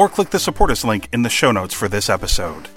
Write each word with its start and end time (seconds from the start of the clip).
or 0.00 0.08
click 0.08 0.30
the 0.30 0.38
support 0.38 0.70
us 0.70 0.82
link 0.82 1.10
in 1.12 1.20
the 1.20 1.28
show 1.28 1.52
notes 1.52 1.74
for 1.74 1.86
this 1.86 2.08
episode. 2.08 2.68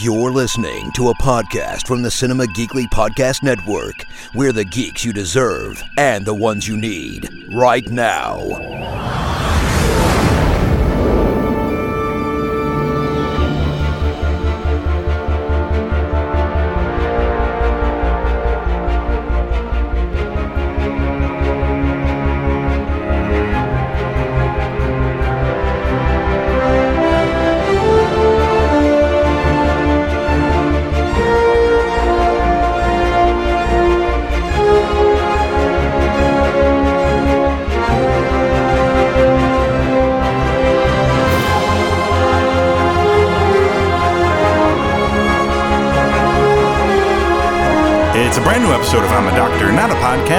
You're 0.00 0.30
listening 0.30 0.92
to 0.92 1.08
a 1.08 1.14
podcast 1.14 1.88
from 1.88 2.02
the 2.02 2.10
Cinema 2.12 2.44
Geekly 2.44 2.84
Podcast 2.92 3.42
Network. 3.42 4.04
We're 4.36 4.52
the 4.52 4.64
geeks 4.64 5.04
you 5.04 5.12
deserve 5.12 5.82
and 5.98 6.24
the 6.24 6.34
ones 6.34 6.68
you 6.68 6.76
need 6.76 7.28
right 7.56 7.88
now. 7.88 9.21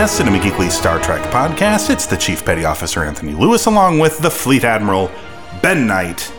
Podcast, 0.03 0.17
Cinema 0.17 0.37
Geekly 0.39 0.69
Star 0.69 0.99
Trek 0.99 1.21
podcast. 1.31 1.89
It's 1.89 2.05
the 2.05 2.17
Chief 2.17 2.43
Petty 2.43 2.65
Officer 2.65 3.05
Anthony 3.05 3.31
Lewis 3.31 3.67
along 3.67 3.99
with 3.99 4.19
the 4.19 4.29
Fleet 4.29 4.65
Admiral 4.65 5.09
Ben 5.61 5.87
Knight. 5.87 6.29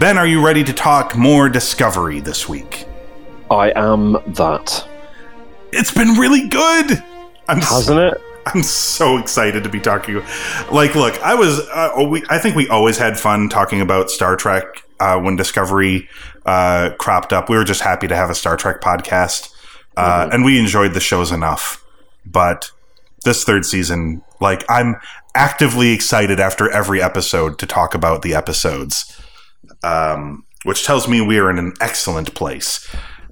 Ben, 0.00 0.18
are 0.18 0.26
you 0.26 0.44
ready 0.44 0.64
to 0.64 0.72
talk 0.72 1.16
more 1.16 1.48
Discovery 1.48 2.18
this 2.18 2.48
week? 2.48 2.86
I 3.52 3.72
am 3.76 4.16
that. 4.34 4.88
It's 5.70 5.94
been 5.94 6.18
really 6.18 6.48
good. 6.48 7.04
I'm 7.46 7.60
Hasn't 7.60 8.00
it? 8.00 8.20
I'm 8.46 8.64
so 8.64 9.18
excited 9.18 9.62
to 9.62 9.70
be 9.70 9.78
talking. 9.78 10.20
Like, 10.72 10.96
look, 10.96 11.16
I 11.22 11.36
was. 11.36 11.60
Uh, 11.68 12.08
we, 12.10 12.24
I 12.28 12.38
think 12.38 12.56
we 12.56 12.68
always 12.68 12.98
had 12.98 13.16
fun 13.16 13.48
talking 13.48 13.80
about 13.80 14.10
Star 14.10 14.34
Trek 14.34 14.64
uh, 14.98 15.20
when 15.20 15.36
Discovery 15.36 16.08
uh, 16.46 16.90
cropped 16.98 17.32
up. 17.32 17.48
We 17.48 17.56
were 17.56 17.64
just 17.64 17.82
happy 17.82 18.08
to 18.08 18.16
have 18.16 18.28
a 18.28 18.34
Star 18.34 18.56
Trek 18.56 18.80
podcast, 18.80 19.54
uh, 19.96 20.30
and 20.32 20.44
we 20.44 20.58
enjoyed 20.58 20.94
the 20.94 21.00
shows 21.00 21.30
enough. 21.30 21.80
But 22.26 22.72
this 23.24 23.44
third 23.44 23.64
season, 23.66 24.22
like, 24.40 24.64
I'm 24.68 24.96
actively 25.34 25.90
excited 25.92 26.38
after 26.40 26.70
every 26.70 27.02
episode 27.02 27.58
to 27.58 27.66
talk 27.66 27.94
about 27.94 28.22
the 28.22 28.34
episodes, 28.34 29.20
um, 29.82 30.44
which 30.64 30.84
tells 30.84 31.08
me 31.08 31.20
we 31.20 31.38
are 31.38 31.50
in 31.50 31.58
an 31.58 31.72
excellent 31.80 32.34
place. 32.34 32.88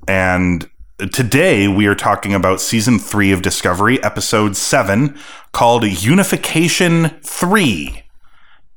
And 0.09 0.69
today 1.13 1.69
we 1.69 1.87
are 1.87 1.95
talking 1.95 2.35
about 2.35 2.61
season 2.61 2.99
three 2.99 3.33
of 3.33 3.43
Discovery, 3.43 4.03
episode 4.03 4.57
seven, 4.57 5.17
called 5.53 5.85
Unification 5.85 7.11
3. 7.23 8.03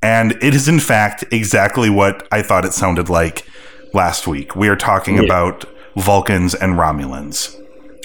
And 0.02 0.32
it 0.42 0.54
is, 0.54 0.68
in 0.68 0.78
fact, 0.78 1.24
exactly 1.32 1.90
what 1.90 2.26
I 2.30 2.42
thought 2.42 2.64
it 2.64 2.72
sounded 2.72 3.08
like 3.08 3.44
last 3.92 4.26
week. 4.26 4.54
We 4.54 4.68
are 4.68 4.76
talking 4.76 5.16
Yeah. 5.16 5.22
about 5.22 5.64
Vulcans 5.96 6.54
and 6.54 6.74
Romulans. 6.74 7.54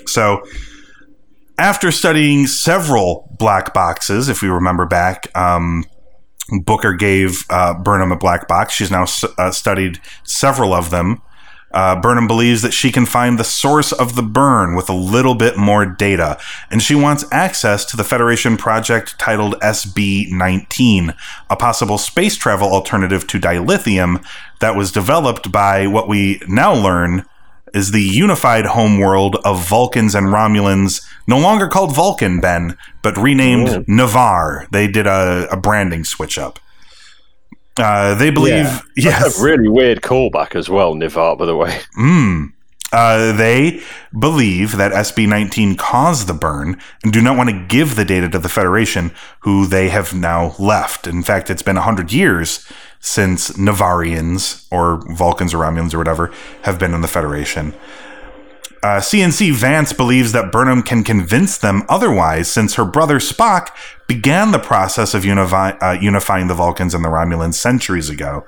So, 0.07 0.41
after 1.61 1.91
studying 1.91 2.47
several 2.47 3.29
black 3.37 3.71
boxes, 3.71 4.29
if 4.29 4.41
we 4.41 4.49
remember 4.49 4.87
back, 4.87 5.29
um, 5.37 5.85
Booker 6.49 6.93
gave 6.93 7.45
uh, 7.51 7.75
Burnham 7.75 8.11
a 8.11 8.17
black 8.17 8.47
box. 8.47 8.73
She's 8.73 8.89
now 8.89 9.05
uh, 9.37 9.51
studied 9.51 9.99
several 10.23 10.73
of 10.73 10.89
them. 10.89 11.21
Uh, 11.71 12.01
Burnham 12.01 12.25
believes 12.25 12.63
that 12.63 12.73
she 12.73 12.91
can 12.91 13.05
find 13.05 13.37
the 13.37 13.43
source 13.43 13.91
of 13.91 14.15
the 14.15 14.23
burn 14.23 14.75
with 14.75 14.89
a 14.89 14.93
little 14.93 15.35
bit 15.35 15.55
more 15.55 15.85
data, 15.85 16.39
and 16.71 16.81
she 16.81 16.95
wants 16.95 17.25
access 17.31 17.85
to 17.85 17.95
the 17.95 18.03
Federation 18.03 18.57
project 18.57 19.19
titled 19.19 19.53
SB 19.61 20.31
19, 20.31 21.13
a 21.47 21.55
possible 21.55 21.99
space 21.99 22.35
travel 22.35 22.73
alternative 22.73 23.27
to 23.27 23.39
dilithium 23.39 24.25
that 24.61 24.75
was 24.75 24.91
developed 24.91 25.51
by 25.51 25.85
what 25.85 26.07
we 26.07 26.41
now 26.47 26.73
learn 26.73 27.23
is 27.73 27.91
the 27.91 28.01
unified 28.01 28.65
homeworld 28.65 29.35
of 29.45 29.67
Vulcans 29.67 30.13
and 30.15 30.27
Romulans, 30.27 31.01
no 31.27 31.39
longer 31.39 31.67
called 31.67 31.95
Vulcan, 31.95 32.39
Ben, 32.39 32.77
but 33.01 33.17
renamed 33.17 33.69
Oh. 33.69 33.83
Navarre. 33.87 34.67
They 34.71 34.87
did 34.87 35.07
a, 35.07 35.47
a 35.51 35.57
branding 35.57 36.03
switch 36.03 36.37
up. 36.37 36.59
Uh, 37.77 38.15
they 38.15 38.29
believe, 38.29 38.51
Yeah. 38.65 38.79
yes. 38.97 39.23
That's 39.23 39.39
a 39.41 39.43
really 39.43 39.69
weird 39.69 40.01
callback 40.01 40.55
as 40.55 40.69
well, 40.69 40.93
Nivar, 40.93 41.37
by 41.37 41.45
the 41.45 41.55
way. 41.55 41.79
Mm. 41.97 42.53
Uh, 42.93 43.31
they 43.37 43.81
believe 44.19 44.75
that 44.75 44.91
SB 44.91 45.25
19 45.25 45.77
caused 45.77 46.27
the 46.27 46.33
burn 46.33 46.77
and 47.05 47.13
do 47.13 47.21
not 47.21 47.37
want 47.37 47.49
to 47.49 47.65
give 47.69 47.95
the 47.95 48.03
data 48.03 48.27
to 48.27 48.37
the 48.37 48.49
Federation, 48.49 49.13
who 49.43 49.65
they 49.65 49.87
have 49.87 50.13
now 50.13 50.53
left. 50.59 51.07
In 51.07 51.23
fact, 51.23 51.49
it's 51.49 51.61
been 51.61 51.77
100 51.77 52.11
years 52.11 52.67
since 53.01 53.51
Navarians, 53.57 54.65
or 54.71 55.01
Vulcans 55.15 55.53
or 55.53 55.57
Romulans 55.57 55.93
or 55.93 55.97
whatever, 55.97 56.31
have 56.61 56.79
been 56.79 56.93
in 56.93 57.01
the 57.01 57.07
Federation. 57.07 57.73
Uh, 58.83 58.99
CNC 58.99 59.53
Vance 59.53 59.93
believes 59.93 60.31
that 60.31 60.51
Burnham 60.51 60.81
can 60.81 61.03
convince 61.03 61.57
them 61.57 61.83
otherwise 61.87 62.51
since 62.51 62.75
her 62.75 62.85
brother 62.85 63.19
Spock 63.19 63.69
began 64.07 64.51
the 64.51 64.59
process 64.59 65.13
of 65.13 65.23
unifi- 65.23 65.77
uh, 65.81 65.99
unifying 65.99 66.47
the 66.47 66.55
Vulcans 66.55 66.93
and 66.95 67.03
the 67.05 67.09
Romulans 67.09 67.55
centuries 67.55 68.09
ago. 68.09 68.45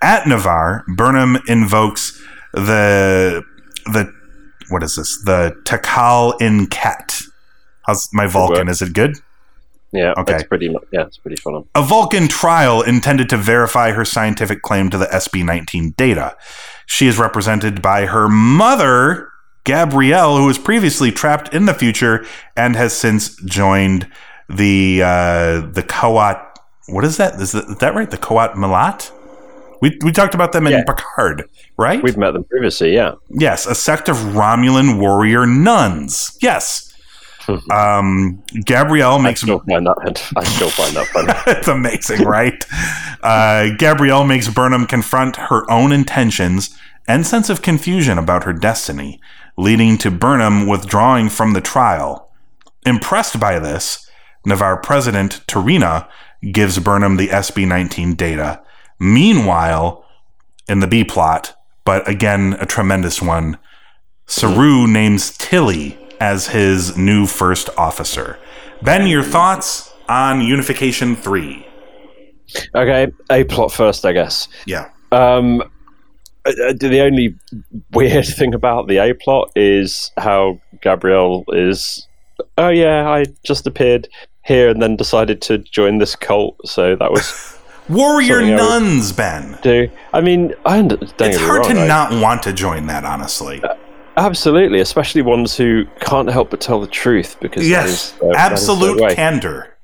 At 0.00 0.26
Navarre, 0.26 0.84
Burnham 0.96 1.38
invokes 1.46 2.20
the 2.52 3.44
the 3.86 4.12
what 4.68 4.82
is 4.82 4.96
this? 4.96 5.22
The 5.24 5.56
T'Kal-in-ket. 5.64 7.22
How's 7.82 8.08
my 8.12 8.26
Vulcan? 8.26 8.68
Is 8.68 8.82
it 8.82 8.94
good? 8.94 9.18
Yeah, 9.92 10.14
Okay. 10.16 10.34
it's 10.34 10.44
pretty. 10.44 10.74
Yeah, 10.90 11.02
it's 11.02 11.18
pretty 11.18 11.36
fun. 11.36 11.64
A 11.74 11.82
Vulcan 11.82 12.26
trial 12.28 12.80
intended 12.82 13.28
to 13.30 13.36
verify 13.36 13.92
her 13.92 14.04
scientific 14.04 14.62
claim 14.62 14.88
to 14.90 14.96
the 14.98 15.06
SB 15.06 15.44
19 15.44 15.90
data. 15.96 16.36
She 16.86 17.06
is 17.06 17.18
represented 17.18 17.82
by 17.82 18.06
her 18.06 18.28
mother, 18.28 19.28
Gabrielle, 19.64 20.36
who 20.38 20.46
was 20.46 20.58
previously 20.58 21.12
trapped 21.12 21.52
in 21.54 21.66
the 21.66 21.74
future 21.74 22.24
and 22.56 22.74
has 22.74 22.94
since 22.96 23.36
joined 23.42 24.08
the 24.48 25.02
uh, 25.02 25.60
the 25.72 25.84
Kawat. 25.86 26.42
What 26.88 27.04
is 27.04 27.16
that? 27.18 27.34
Is 27.40 27.52
that, 27.52 27.64
is 27.64 27.78
that 27.78 27.94
right? 27.94 28.10
The 28.10 28.18
Qowat 28.18 28.54
Milat? 28.54 29.10
We, 29.80 29.98
we 30.04 30.12
talked 30.12 30.34
about 30.34 30.52
them 30.52 30.66
in 30.66 30.72
Yeah. 30.72 30.84
Picard, 30.84 31.48
right? 31.76 32.00
We've 32.02 32.16
met 32.16 32.32
them 32.32 32.44
previously, 32.44 32.94
yeah. 32.94 33.12
Yes, 33.30 33.66
a 33.66 33.74
sect 33.74 34.08
of 34.08 34.16
Romulan 34.16 35.00
warrior 35.00 35.44
nuns. 35.44 36.36
Yes. 36.40 36.91
Um, 37.70 38.42
Gabrielle 38.64 39.18
I 39.18 39.22
makes 39.22 39.40
still 39.40 39.60
find 39.60 39.86
that. 39.86 40.32
I 40.36 40.44
still 40.44 40.70
find 40.70 40.96
that 40.96 41.06
funny. 41.08 41.32
it's 41.58 41.68
amazing, 41.68 42.22
right? 42.22 42.64
Uh, 43.22 43.70
Gabrielle 43.76 44.24
makes 44.24 44.48
Burnham 44.48 44.86
confront 44.86 45.36
her 45.36 45.68
own 45.70 45.92
intentions 45.92 46.76
and 47.06 47.26
sense 47.26 47.50
of 47.50 47.62
confusion 47.62 48.18
about 48.18 48.44
her 48.44 48.52
destiny, 48.52 49.20
leading 49.56 49.98
to 49.98 50.10
Burnham 50.10 50.66
withdrawing 50.66 51.28
from 51.28 51.52
the 51.52 51.60
trial. 51.60 52.30
Impressed 52.86 53.38
by 53.40 53.58
this, 53.58 54.08
Navarre 54.44 54.76
President 54.76 55.40
T'Rina 55.46 56.08
gives 56.52 56.78
Burnham 56.78 57.16
the 57.16 57.28
SB 57.28 57.66
19 57.66 58.14
data. 58.14 58.62
Meanwhile, 58.98 60.04
in 60.68 60.80
the 60.80 60.86
B 60.86 61.04
plot, 61.04 61.56
but 61.84 62.08
again, 62.08 62.56
a 62.60 62.66
tremendous 62.66 63.20
one, 63.20 63.58
Saru 64.26 64.86
names 64.86 65.36
Tilly 65.36 65.98
as 66.22 66.46
his 66.46 66.96
new 66.96 67.26
first 67.26 67.68
officer. 67.76 68.38
Ben, 68.80 69.08
your 69.08 69.24
thoughts 69.24 69.92
on 70.08 70.40
Unification 70.40 71.16
3? 71.16 71.66
Okay, 72.76 73.08
a 73.28 73.42
plot 73.44 73.72
first, 73.72 74.04
I 74.04 74.12
guess. 74.12 74.46
Yeah. 74.64 74.88
Um, 75.10 75.62
uh, 76.46 76.50
uh, 76.68 76.72
the 76.78 77.00
only 77.00 77.34
weird 77.92 78.24
thing 78.38 78.54
about 78.54 78.86
the 78.86 78.98
A 78.98 79.14
plot 79.14 79.50
is 79.56 80.12
how 80.16 80.60
Gabrielle 80.80 81.44
is. 81.48 82.06
Oh 82.56 82.68
yeah, 82.68 83.08
I 83.10 83.24
just 83.44 83.66
appeared 83.66 84.08
here 84.44 84.68
and 84.68 84.80
then 84.80 84.94
decided 84.94 85.42
to 85.42 85.58
join 85.58 85.98
this 85.98 86.14
cult. 86.14 86.56
So 86.68 86.94
that 86.94 87.10
was 87.10 87.58
Warrior 87.88 88.34
Something 88.40 88.54
I 88.54 88.62
would- 88.78 88.82
nuns, 88.84 89.12
Ben. 89.12 89.58
do. 89.62 89.88
I 90.12 90.20
mean, 90.20 90.54
I 90.64 90.82
don't 90.82 91.02
It's 91.02 91.36
hard 91.40 91.64
to 91.64 91.70
wrong, 91.74 91.78
I- 91.78 91.86
not 91.88 92.12
want 92.22 92.44
to 92.44 92.52
join 92.52 92.86
that, 92.86 93.04
honestly. 93.04 93.60
Absolutely, 94.16 94.80
especially 94.80 95.22
ones 95.22 95.56
who 95.56 95.84
can't 96.00 96.30
help 96.30 96.50
but 96.50 96.60
tell 96.60 96.80
the 96.80 96.86
truth 96.86 97.36
because 97.40 97.68
yes, 97.68 98.14
uh, 98.20 98.26
their 98.28 98.36
absolute 98.36 99.14
candor. 99.14 99.76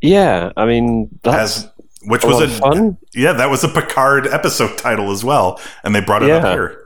Yeah, 0.00 0.52
I 0.56 0.66
mean 0.66 1.08
that's 1.22 1.58
As 1.64 1.70
which 2.02 2.24
was 2.24 2.40
a 2.40 2.48
fun. 2.48 2.96
yeah, 3.14 3.32
that 3.32 3.50
was 3.50 3.64
a 3.64 3.68
Picard 3.68 4.26
episode 4.28 4.78
title 4.78 5.10
as 5.10 5.24
well, 5.24 5.60
and 5.84 5.94
they 5.94 6.00
brought 6.00 6.22
it 6.22 6.30
up 6.30 6.52
here. 6.52 6.84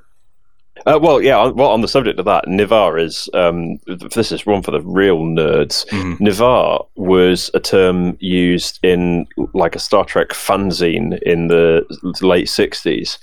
Uh, 0.85 0.99
well, 1.01 1.23
yeah. 1.23 1.39
on- 1.39 1.55
Well, 1.55 1.69
on 1.71 1.81
the 1.81 1.87
subject 1.87 2.19
of 2.19 2.25
that, 2.25 2.47
Nivar 2.47 3.01
is. 3.01 3.29
Um, 3.35 3.79
this 3.87 4.33
is 4.33 4.45
one 4.45 4.63
for 4.63 4.73
the 4.73 4.81
real 4.81 5.19
nerds. 5.21 5.87
Mhm. 5.91 6.19
Nivar 6.19 6.87
was 6.97 7.51
a 7.55 7.61
term 7.61 8.17
used 8.21 8.81
in 8.83 9.27
like 9.55 9.77
a 9.77 9.79
Star 9.79 10.05
Trek 10.05 10.31
fanzine 10.31 11.21
in 11.23 11.47
the 11.49 11.85
late 12.21 12.49
sixties. 12.49 13.19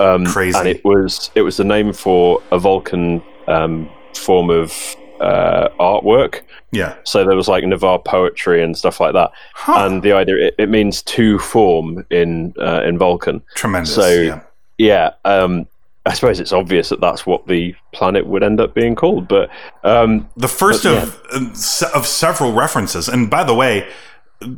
Um, 0.00 0.24
Crazy. 0.26 0.58
and 0.58 0.66
it 0.68 0.84
was 0.84 1.30
it 1.34 1.42
was 1.42 1.56
the 1.56 1.64
name 1.64 1.92
for 1.92 2.42
a 2.50 2.58
Vulcan 2.58 3.22
um, 3.46 3.88
form 4.16 4.50
of 4.50 4.72
uh, 5.20 5.68
artwork. 5.78 6.40
Yeah, 6.72 6.96
So 7.04 7.24
there 7.24 7.36
was 7.36 7.46
like 7.48 7.62
Nivar 7.64 8.02
poetry 8.04 8.62
and 8.62 8.76
stuff 8.76 8.98
like 8.98 9.12
that. 9.12 9.30
huh. 9.54 9.86
And 9.86 10.02
the 10.02 10.12
idea 10.12 10.36
it, 10.48 10.54
it 10.58 10.68
means 10.70 11.02
to 11.02 11.38
form 11.38 12.04
in 12.10 12.54
uh, 12.58 12.82
in 12.84 12.98
Vulcan. 12.98 13.42
tremendous. 13.54 13.94
so- 13.94 14.08
yeah. 14.08 14.40
Yeah, 14.78 15.10
um, 15.24 15.68
I 16.06 16.14
suppose 16.14 16.40
it's 16.40 16.52
obvious 16.52 16.88
that 16.88 17.00
that's 17.00 17.24
what 17.24 17.46
the 17.46 17.72
planet 17.92 18.26
would 18.26 18.42
end 18.42 18.60
up 18.60 18.74
being 18.74 18.96
called. 18.96 19.28
But 19.28 19.48
um, 19.84 20.28
The 20.36 20.48
first 20.48 20.82
But, 20.82 21.02
of 21.04 21.22
uh, 21.30 21.54
se- 21.54 21.90
of 21.94 22.06
several 22.06 22.52
references, 22.52 23.06
and 23.08 23.30
by 23.30 23.44
the 23.44 23.54
way, 23.54 23.86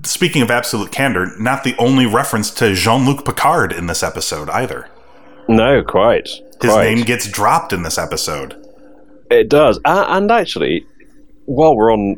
speaking 0.05 0.41
of 0.41 0.51
absolute 0.51 0.93
candor, 0.93 1.33
not 1.39 1.63
the 1.65 1.75
only 1.79 2.07
reference 2.07 2.51
to 2.53 2.75
Jean 2.75 3.05
Luc 3.05 3.25
Picard 3.27 3.73
in 3.73 3.87
this 3.87 4.03
episode 4.03 4.49
either. 4.49 4.89
No, 5.49 5.83
quite. 5.83 6.29
His 6.29 6.71
quite. 6.73 6.85
name 6.95 7.05
gets 7.05 7.29
dropped 7.29 7.73
in 7.73 7.83
this 7.83 7.99
episode. 7.99 8.55
It 9.31 9.49
does, 9.49 9.79
uh, 9.85 10.05
and 10.09 10.31
actually, 10.31 10.87
while 11.47 11.77
we're 11.77 11.93
on 11.93 12.17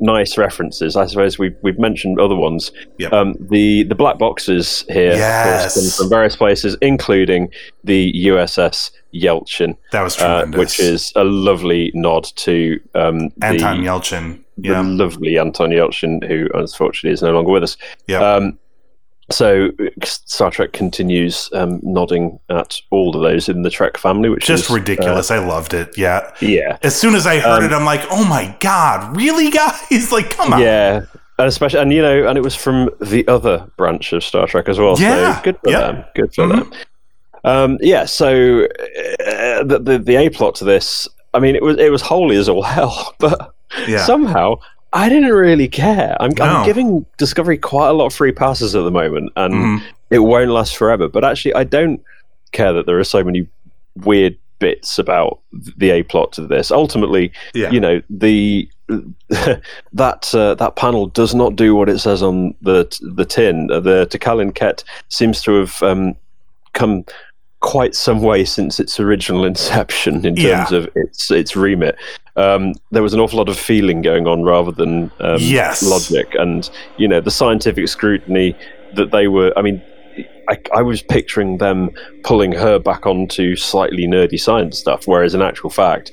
nice 0.00 0.38
references, 0.38 0.96
I 0.96 1.06
suppose 1.06 1.38
we've 1.38 1.56
we've 1.62 1.78
mentioned 1.78 2.20
other 2.20 2.36
ones. 2.36 2.70
Yep. 2.98 3.12
Um, 3.12 3.34
the 3.40 3.82
the 3.84 3.94
black 3.94 4.18
boxes 4.18 4.84
here 4.88 5.10
course, 5.10 5.18
Yes. 5.18 5.96
from 5.96 6.08
various 6.08 6.36
places, 6.36 6.76
including 6.80 7.48
the 7.82 8.12
USS 8.26 8.90
Yelchin, 9.12 9.76
That 9.92 10.02
was 10.02 10.16
uh, 10.20 10.42
tremendous. 10.42 10.58
which 10.58 10.80
is 10.80 11.12
a 11.16 11.24
lovely 11.24 11.90
nod 11.94 12.24
to 12.36 12.80
um, 12.94 13.30
Anton 13.42 13.80
the, 13.82 13.86
Yelchin. 13.88 14.38
the 14.58 14.68
Yeah, 14.68 14.80
lovely 14.82 15.38
Anton 15.38 15.70
Yelchin, 15.70 16.24
who 16.26 16.48
unfortunately 16.54 17.12
is 17.14 17.22
no 17.22 17.32
longer 17.32 17.50
with 17.50 17.64
us. 17.64 17.76
yeah. 18.06 18.18
Um, 18.20 18.58
so 19.30 19.70
Star 20.02 20.50
Trek 20.50 20.72
continues 20.72 21.48
um, 21.54 21.80
nodding 21.82 22.38
at 22.50 22.78
all 22.90 23.16
of 23.16 23.22
those 23.22 23.48
in 23.48 23.62
the 23.62 23.70
Trek 23.70 23.96
family, 23.96 24.28
which 24.28 24.46
just 24.46 24.64
is 24.64 24.70
uh, 24.70 24.74
ridiculous. 24.74 25.30
I 25.30 25.38
loved 25.38 25.74
it. 25.74 25.96
Yeah. 25.96 26.30
yeah, 26.40 26.78
As 26.82 26.94
soon 26.94 27.14
as 27.14 27.26
I 27.26 27.38
heard 27.38 27.62
Um, 27.62 27.64
it, 27.64 27.72
I'm 27.74 27.84
like, 27.84 28.02
oh 28.10 28.24
my 28.28 28.54
god, 28.60 29.16
really, 29.16 29.50
guys? 29.50 30.10
Like, 30.12 30.30
come 30.30 30.52
on. 30.52 30.60
yeah, 30.60 31.06
and 31.38 31.48
especially 31.48 31.80
and 31.80 31.92
you 31.92 32.02
know, 32.02 32.28
and 32.28 32.36
it 32.38 32.42
was 32.42 32.54
from 32.54 32.90
the 33.00 33.26
other 33.26 33.66
branch 33.76 34.12
of 34.12 34.22
Star 34.22 34.46
Trek 34.46 34.68
as 34.68 34.78
well. 34.78 34.94
Yeah, 34.98 35.36
so 35.38 35.42
good 35.42 35.58
for 35.64 35.70
yeah. 35.70 35.80
them. 35.80 36.04
Good 36.14 36.34
for 36.34 36.44
Mhm. 36.46 36.56
them. 36.58 36.72
Um, 37.46 37.78
yeah, 37.80 38.04
so 38.06 38.64
uh, 38.64 39.64
the, 39.64 39.80
the 39.82 39.98
the 39.98 40.16
A 40.16 40.28
plot 40.30 40.54
to 40.56 40.64
this, 40.64 41.08
I 41.34 41.40
mean, 41.40 41.56
it 41.56 41.62
was 41.62 41.78
it 41.78 41.90
was 41.90 42.02
holy 42.02 42.36
as 42.36 42.48
all 42.48 42.62
hell, 42.62 43.14
but 43.18 43.54
Yeah. 43.88 44.04
somehow 44.04 44.56
I 44.94 45.08
didn't 45.08 45.30
really 45.32 45.68
care. 45.68 46.16
I'm, 46.20 46.30
No. 46.38 46.44
I'm 46.44 46.64
giving 46.64 47.04
Discovery 47.18 47.58
quite 47.58 47.88
a 47.88 47.92
lot 47.92 48.06
of 48.06 48.14
free 48.14 48.32
passes 48.32 48.74
at 48.74 48.82
the 48.84 48.90
moment, 48.90 49.32
and 49.36 49.54
Mhm. 49.54 49.82
it 50.10 50.20
won't 50.20 50.50
last 50.50 50.76
forever. 50.76 51.08
But 51.08 51.24
actually, 51.24 51.52
I 51.54 51.64
don't 51.64 52.00
care 52.52 52.72
that 52.72 52.86
there 52.86 52.98
are 52.98 53.04
so 53.04 53.22
many 53.24 53.46
weird 54.04 54.36
bits 54.60 54.98
about 54.98 55.40
the 55.76 55.90
A 55.90 56.02
plot 56.04 56.32
to 56.34 56.46
this. 56.46 56.70
Ultimately, 56.70 57.32
Yeah. 57.54 57.70
you 57.70 57.80
know, 57.80 58.00
the 58.08 58.68
that 59.92 60.34
uh, 60.34 60.54
that 60.54 60.76
panel 60.76 61.06
does 61.06 61.34
not 61.34 61.56
do 61.56 61.74
what 61.74 61.88
it 61.88 61.98
says 61.98 62.22
on 62.22 62.54
the 62.62 62.86
the 63.00 63.24
tin. 63.24 63.70
Uh, 63.70 63.80
The 63.80 64.06
T'Kal-in-ket 64.10 64.84
seems 65.08 65.42
to 65.42 65.54
have 65.60 65.82
um, 65.82 66.14
come 66.72 67.04
quite 67.64 67.94
some 67.94 68.20
way 68.20 68.44
since 68.44 68.78
its 68.78 69.00
original 69.00 69.44
inception 69.46 70.16
in 70.26 70.36
terms 70.36 70.70
Yeah. 70.70 70.76
of 70.78 70.88
its 70.94 71.30
its 71.30 71.56
remit. 71.56 71.96
Um, 72.36 72.74
there 72.90 73.02
was 73.02 73.14
an 73.14 73.20
awful 73.20 73.38
lot 73.38 73.48
of 73.48 73.56
feeling 73.58 74.02
going 74.02 74.26
on 74.26 74.42
rather 74.42 74.70
than 74.70 75.10
um, 75.20 75.38
Yes. 75.40 75.82
logic, 75.82 76.34
and 76.38 76.68
you 76.98 77.08
know 77.08 77.20
the 77.20 77.30
scientific 77.30 77.88
scrutiny 77.88 78.54
that 78.94 79.10
they 79.12 79.28
were. 79.28 79.52
I 79.56 79.62
mean, 79.62 79.80
I, 80.48 80.58
I 80.74 80.82
was 80.82 81.00
picturing 81.02 81.58
them 81.58 81.90
pulling 82.22 82.52
her 82.52 82.78
back 82.78 83.06
onto 83.06 83.56
slightly 83.56 84.06
nerdy 84.06 84.38
science 84.38 84.78
stuff, 84.78 85.06
whereas 85.08 85.34
in 85.34 85.40
actual 85.42 85.70
fact, 85.70 86.12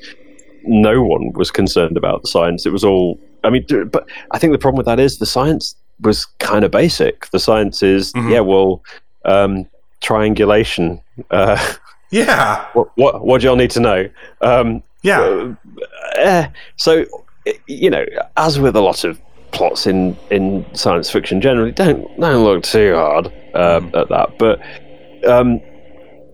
no 0.64 1.02
one 1.04 1.34
was 1.34 1.52
concerned 1.52 1.98
about 1.98 2.22
the 2.22 2.30
science. 2.30 2.66
It 2.66 2.72
was 2.72 2.84
all. 2.86 3.20
I 3.44 3.50
mean, 3.50 3.66
but 3.92 4.08
I 4.32 4.38
think 4.40 4.54
the 4.54 4.60
problem 4.60 4.78
with 4.78 4.86
that 4.86 5.00
is 5.00 5.18
the 5.20 5.26
science 5.26 5.76
was 6.00 6.26
kind 6.40 6.64
of 6.64 6.72
basic. 6.72 7.30
The 7.32 7.40
science 7.40 7.84
is, 7.84 8.14
Mhm. 8.14 8.32
yeah, 8.32 8.40
well, 8.40 8.82
um, 9.26 9.66
triangulation. 10.02 11.00
Uh, 11.30 11.58
Yeah. 12.12 12.66
what, 12.74 12.90
what 12.96 13.26
what 13.26 13.42
do 13.42 13.48
y'all 13.48 13.56
need 13.56 13.72
to 13.72 13.80
know? 13.80 14.10
Um, 14.42 14.84
Yeah. 15.04 15.22
uh, 15.22 15.54
eh, 16.18 16.48
so, 16.76 17.06
you 17.68 17.90
know, 17.90 18.06
as 18.38 18.60
with 18.60 18.76
a 18.76 18.82
lot 18.82 19.04
of 19.04 19.20
plots 19.52 19.88
in, 19.88 20.18
in 20.30 20.66
science 20.74 21.10
fiction, 21.10 21.40
generally 21.42 21.72
don't 21.72 22.06
don't 22.20 22.44
look 22.44 22.64
too 22.64 22.96
hard 22.96 23.28
uh, 23.54 23.80
Mm. 23.80 23.96
at 24.02 24.10
that. 24.10 24.30
But 24.40 24.60
um, 25.28 25.60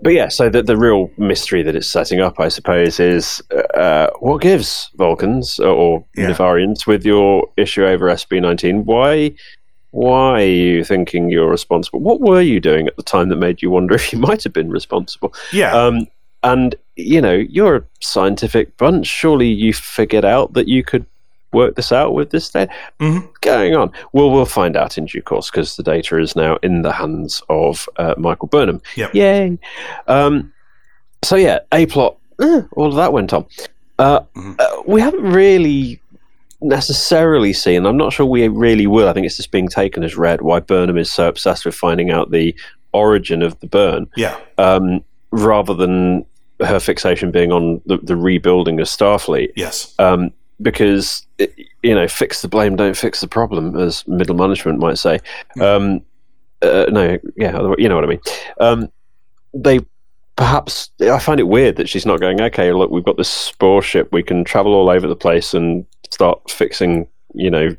but 0.02 0.14
yeah, 0.14 0.30
so 0.30 0.50
the 0.50 0.62
the 0.64 0.78
real 0.78 1.10
mystery 1.18 1.62
that 1.64 1.76
it's 1.76 1.90
setting 1.90 2.22
up, 2.22 2.40
I 2.40 2.48
suppose, 2.50 3.00
is 3.00 3.42
uh, 3.76 4.08
what 4.20 4.42
gives 4.42 4.90
Vulcans 4.96 5.60
or 5.60 6.04
Yeah. 6.16 6.28
Nivarians 6.32 6.86
with 6.88 7.06
your 7.06 7.48
issue 7.58 7.86
over 7.86 8.08
SB 8.08 8.42
nineteen? 8.42 8.86
Why? 8.86 9.32
Why 10.02 10.44
are 10.44 10.46
you 10.46 10.84
thinking 10.84 11.30
you're 11.32 11.50
responsible? 11.50 12.00
What 12.02 12.22
were 12.22 12.40
you 12.42 12.60
doing 12.60 12.86
at 12.86 12.96
the 12.98 13.02
time 13.04 13.30
that 13.30 13.38
made 13.38 13.64
you 13.64 13.72
wonder 13.72 13.96
if 14.00 14.14
you 14.14 14.20
might 14.20 14.44
have 14.44 14.54
been 14.54 14.70
responsible? 14.70 15.34
Yeah. 15.52 15.74
Um, 15.76 16.08
and 16.44 16.76
you 16.96 17.20
know, 17.20 17.34
you're 17.34 17.78
a 17.78 17.84
scientific 18.00 18.78
bunch. 18.78 19.08
Surely 19.08 19.48
you 19.48 19.74
figured 19.74 20.24
out 20.24 20.54
that 20.54 20.68
you 20.68 20.84
could 20.84 21.04
work 21.52 21.76
this 21.76 21.92
out 21.92 22.14
with 22.14 22.30
this 22.30 22.48
data 22.50 22.72
Mhm. 23.00 23.28
going 23.42 23.76
on. 23.76 23.92
Well, 24.14 24.30
we'll 24.30 24.46
find 24.46 24.78
out 24.78 25.00
in 25.00 25.06
due 25.06 25.24
course 25.24 25.50
because 25.50 25.78
the 25.78 25.84
data 25.84 26.20
is 26.20 26.36
now 26.36 26.58
in 26.62 26.84
the 26.84 26.92
hands 26.92 27.42
of 27.50 27.90
uh, 27.98 28.14
Michael 28.18 28.50
Burnham. 28.50 28.82
Yep. 28.98 29.16
Yay! 29.16 29.58
Um, 30.08 30.54
so 31.24 31.36
yeah, 31.38 31.60
a 31.72 31.88
plot. 31.88 32.18
eh, 32.40 32.62
all 32.74 32.88
of 32.90 32.96
that 32.96 33.14
went 33.14 33.34
on. 33.34 33.46
Uh, 33.98 34.20
Mhm. 34.36 34.60
uh, 34.60 34.84
we 34.86 35.02
haven't 35.02 35.24
really 35.24 36.00
necessarily 36.62 37.54
seen. 37.54 37.86
I'm 37.86 37.98
not 37.98 38.14
sure 38.14 38.26
we 38.26 38.48
really 38.48 38.88
will. 38.88 39.08
I 39.08 39.14
think 39.14 39.26
it's 39.26 39.38
just 39.38 39.52
being 39.52 39.68
taken 39.68 40.04
as 40.04 40.18
read 40.18 40.42
why 40.42 40.60
Burnham 40.60 40.98
is 40.98 41.12
so 41.12 41.28
obsessed 41.28 41.66
with 41.66 41.76
finding 41.76 42.12
out 42.12 42.32
the 42.32 42.56
origin 42.94 43.42
of 43.44 43.60
the 43.60 43.68
burn 43.68 44.08
yeah. 44.16 44.40
um, 44.58 45.04
rather 45.32 45.74
than 45.74 46.26
her 46.66 46.80
fixation 46.80 47.32
being 47.32 47.52
on 47.52 47.82
the, 47.86 47.98
the 47.98 48.16
rebuilding 48.16 48.80
of 48.80 48.88
Starfleet. 48.88 49.52
Yes. 49.56 49.94
Um, 50.00 50.32
because 50.62 51.26
it, 51.38 51.54
you 51.84 51.94
know, 51.94 52.08
fix 52.08 52.42
the 52.42 52.48
blame, 52.48 52.76
don't 52.76 52.98
fix 52.98 53.22
the 53.22 53.28
problem, 53.28 53.76
as 53.76 54.08
middle 54.08 54.36
management 54.36 54.80
might 54.80 54.98
say. 54.98 55.20
Um, 55.62 56.02
uh, 56.64 56.86
no, 56.90 57.20
yeah, 57.36 57.52
you 57.78 57.88
know 57.88 57.96
what 57.96 58.04
I 58.04 58.08
mean. 58.08 58.20
Um, 58.60 58.92
they 59.54 59.82
perhaps 60.36 60.90
I 61.02 61.20
find 61.20 61.40
it 61.40 61.48
weird 61.48 61.76
that 61.76 61.90
she's 61.90 62.06
not 62.06 62.20
going. 62.20 62.42
Okay, 62.42 62.72
look, 62.72 62.90
we've 62.90 63.04
got 63.04 63.18
this 63.18 63.30
spore 63.30 63.82
ship. 63.82 64.10
We 64.12 64.24
can 64.24 64.44
travel 64.44 64.74
all 64.74 64.90
over 64.90 65.08
the 65.08 65.16
place 65.16 65.54
and 65.54 65.86
start 66.12 66.50
fixing, 66.50 67.08
you 67.34 67.50
know, 67.50 67.76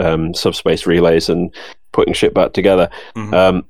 um, 0.00 0.34
subspace 0.34 0.86
relays 0.86 1.28
and 1.28 1.52
putting 1.92 2.14
shit 2.14 2.34
back 2.34 2.52
together. 2.52 2.88
Mhm. 3.16 3.32
Um, 3.34 3.64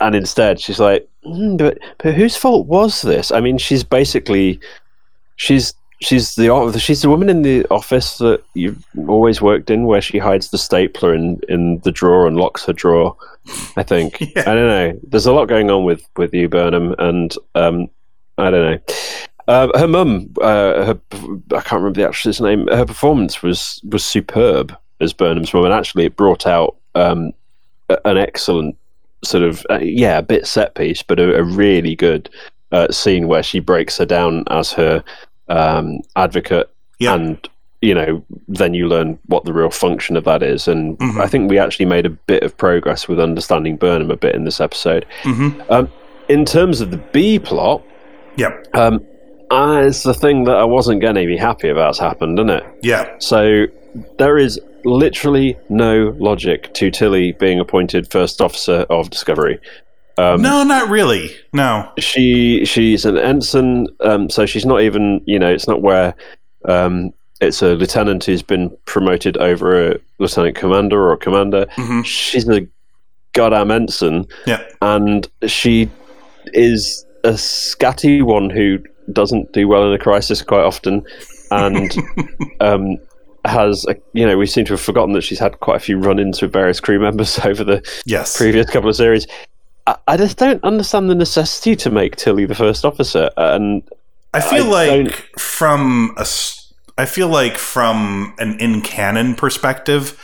and 0.00 0.14
instead, 0.14 0.60
she's 0.60 0.78
like, 0.80 1.08
"Hmm, 1.24 1.56
but 1.56 1.78
but 1.98 2.14
whose 2.14 2.36
fault 2.36 2.66
was 2.66 3.02
this? 3.02 3.32
I 3.32 3.40
mean, 3.40 3.58
she's 3.58 3.82
basically 3.84 4.60
she's 5.36 5.74
she's 6.00 6.34
the 6.36 6.78
she's 6.78 7.02
the 7.02 7.08
woman 7.08 7.28
in 7.28 7.42
the 7.42 7.66
office 7.70 8.18
that 8.18 8.42
you've 8.54 8.84
always 9.08 9.42
worked 9.42 9.70
in, 9.70 9.84
where 9.84 10.00
she 10.00 10.18
hides 10.18 10.50
the 10.50 10.58
stapler 10.58 11.14
in 11.14 11.40
in 11.48 11.78
the 11.80 11.90
drawer 11.92 12.26
and 12.26 12.36
locks 12.36 12.64
her 12.66 12.72
drawer. 12.72 13.16
I 13.76 13.82
think 13.82 14.20
Yeah. 14.36 14.42
I 14.42 14.54
don't 14.54 14.68
know. 14.68 15.00
There's 15.08 15.26
a 15.26 15.32
lot 15.32 15.46
going 15.46 15.70
on 15.70 15.84
with 15.84 16.02
with 16.16 16.32
you, 16.34 16.48
Burnham, 16.48 16.94
and 16.98 17.34
um, 17.54 17.88
I 18.36 18.50
don't 18.50 18.70
know. 18.72 18.78
Uh, 19.48 19.76
her 19.78 19.88
mum, 19.88 20.28
uh, 20.42 20.84
her, 20.84 20.98
I 21.56 21.60
can't 21.62 21.80
remember 21.82 22.00
the 22.00 22.06
actress's 22.06 22.40
name. 22.40 22.66
Her 22.68 22.84
performance 22.84 23.42
was 23.42 23.80
was 23.88 24.04
superb 24.04 24.76
as 25.00 25.12
Burnham's 25.12 25.52
mum, 25.54 25.64
and 25.64 25.72
actually 25.74 26.04
it 26.04 26.16
brought 26.16 26.46
out 26.46 26.76
um, 26.94 27.32
an 28.04 28.18
excellent 28.18 28.76
sort 29.24 29.42
of 29.42 29.66
uh, 29.70 29.78
yeah, 29.80 30.18
a 30.18 30.22
bit 30.22 30.46
set 30.46 30.74
piece, 30.74 31.02
but 31.02 31.18
a, 31.18 31.38
a 31.38 31.42
really 31.42 31.96
good 31.96 32.28
uh, 32.72 32.92
scene 32.92 33.26
where 33.26 33.42
she 33.42 33.58
breaks 33.58 33.96
her 33.96 34.04
down 34.06 34.44
as 34.50 34.70
her 34.72 35.02
um, 35.48 36.00
advocate, 36.16 36.68
Yeah. 36.98 37.14
and 37.14 37.48
you 37.80 37.94
know, 37.94 38.22
then 38.48 38.74
you 38.74 38.86
learn 38.88 39.18
what 39.26 39.44
the 39.44 39.52
real 39.52 39.70
function 39.70 40.16
of 40.16 40.24
that 40.24 40.42
is. 40.42 40.66
And 40.68 40.98
Mhm. 40.98 41.20
I 41.22 41.26
think 41.28 41.48
we 41.48 41.58
actually 41.60 41.86
made 41.86 42.04
a 42.06 42.10
bit 42.10 42.42
of 42.42 42.56
progress 42.56 43.06
with 43.08 43.20
understanding 43.20 43.76
Burnham 43.76 44.10
a 44.10 44.16
bit 44.16 44.34
in 44.34 44.44
this 44.44 44.60
episode. 44.60 45.06
hmm 45.22 45.50
Um, 45.70 45.88
in 46.28 46.44
terms 46.44 46.80
of 46.80 46.90
the 46.90 46.96
B 47.12 47.38
plot, 47.38 47.82
yeah. 48.36 48.50
um, 48.74 49.00
uh, 49.50 49.82
it's 49.86 50.02
the 50.02 50.14
thing 50.14 50.44
that 50.44 50.56
I 50.56 50.64
wasn't 50.64 51.00
going 51.00 51.14
to 51.16 51.26
be 51.26 51.36
happy 51.36 51.68
about. 51.68 51.80
about's 51.90 51.98
happened, 51.98 52.38
isn't 52.38 52.50
it? 52.50 52.64
Yeah. 52.82 53.14
So 53.18 53.66
there 54.18 54.38
is 54.38 54.60
literally 54.84 55.56
no 55.68 56.14
logic 56.18 56.72
to 56.74 56.90
Tilly 56.90 57.32
being 57.32 57.58
appointed 57.60 58.10
first 58.10 58.40
officer 58.40 58.86
of 58.90 59.10
Discovery. 59.10 59.58
Um, 60.18 60.42
no, 60.42 60.64
not 60.64 60.88
really. 60.90 61.30
No. 61.52 61.90
she 61.98 62.64
she's 62.64 63.04
an 63.04 63.16
ensign, 63.18 63.86
um, 64.00 64.28
so 64.28 64.46
she's 64.46 64.66
not 64.66 64.80
even 64.82 65.20
you 65.26 65.38
know 65.38 65.48
it's 65.52 65.68
not 65.68 65.80
where 65.80 66.14
um, 66.64 67.12
it's 67.40 67.62
a 67.62 67.74
lieutenant 67.76 68.24
who's 68.24 68.42
been 68.42 68.76
promoted 68.84 69.36
over 69.36 69.92
a 69.92 69.98
lieutenant 70.18 70.56
commander 70.56 71.00
or 71.00 71.12
a 71.12 71.16
commander. 71.18 71.66
hmm 71.76 72.02
She's 72.02 72.48
a 72.48 72.66
goddamn 73.32 73.70
ensign, 73.70 74.26
Yeah. 74.46 74.62
and 74.82 75.28
she 75.46 75.88
is 76.46 77.06
a 77.22 77.30
scatty 77.34 78.20
one 78.22 78.50
who 78.50 78.78
doesn't 79.12 79.52
do 79.52 79.68
well 79.68 79.86
in 79.86 79.92
a 79.92 79.98
crisis 79.98 80.42
quite 80.42 80.64
often, 80.64 81.04
and 81.50 81.94
um, 82.60 82.96
has 83.44 83.86
a, 83.88 83.96
you 84.12 84.26
know 84.26 84.36
we 84.36 84.46
seem 84.46 84.64
to 84.66 84.72
have 84.74 84.80
forgotten 84.80 85.12
that 85.14 85.22
she's 85.22 85.38
had 85.38 85.60
quite 85.60 85.76
a 85.76 85.80
few 85.80 85.98
run-ins 85.98 86.42
with 86.42 86.52
various 86.52 86.80
crew 86.80 86.98
members 86.98 87.38
over 87.44 87.64
the 87.64 87.82
Yes. 88.04 88.36
previous 88.36 88.68
couple 88.70 88.88
of 88.90 88.96
series. 88.96 89.26
I, 89.86 89.96
I 90.08 90.16
just 90.16 90.36
don't 90.38 90.62
understand 90.64 91.08
the 91.08 91.14
necessity 91.14 91.74
to 91.76 91.90
make 91.90 92.16
Tilly 92.16 92.44
the 92.46 92.54
first 92.54 92.84
officer, 92.84 93.30
and 93.36 93.82
I 94.34 94.40
feel 94.40 94.64
I 94.74 94.86
like 94.88 95.04
don't- 95.04 95.40
from 95.40 96.14
a 96.18 96.26
I 97.00 97.06
feel 97.06 97.28
like 97.28 97.56
from 97.56 98.34
an 98.38 98.58
in 98.58 98.80
canon 98.82 99.36
perspective, 99.36 100.20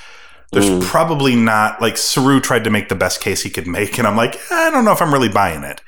there's 0.53 0.69
Mm. 0.69 0.83
probably 0.83 1.37
not 1.37 1.81
like 1.81 1.97
Saru 1.97 2.41
tried 2.41 2.65
to 2.65 2.71
make 2.71 2.89
the 2.89 2.97
best 2.97 3.21
case 3.21 3.43
he 3.43 3.49
could 3.51 3.67
make, 3.69 3.97
and 3.99 4.07
I'm 4.09 4.17
like, 4.17 4.39
I 4.51 4.71
don't 4.71 4.85
know 4.85 4.91
if 4.93 5.01
I'm 5.01 5.13
really 5.13 5.29
buying 5.29 5.63
it. 5.63 5.81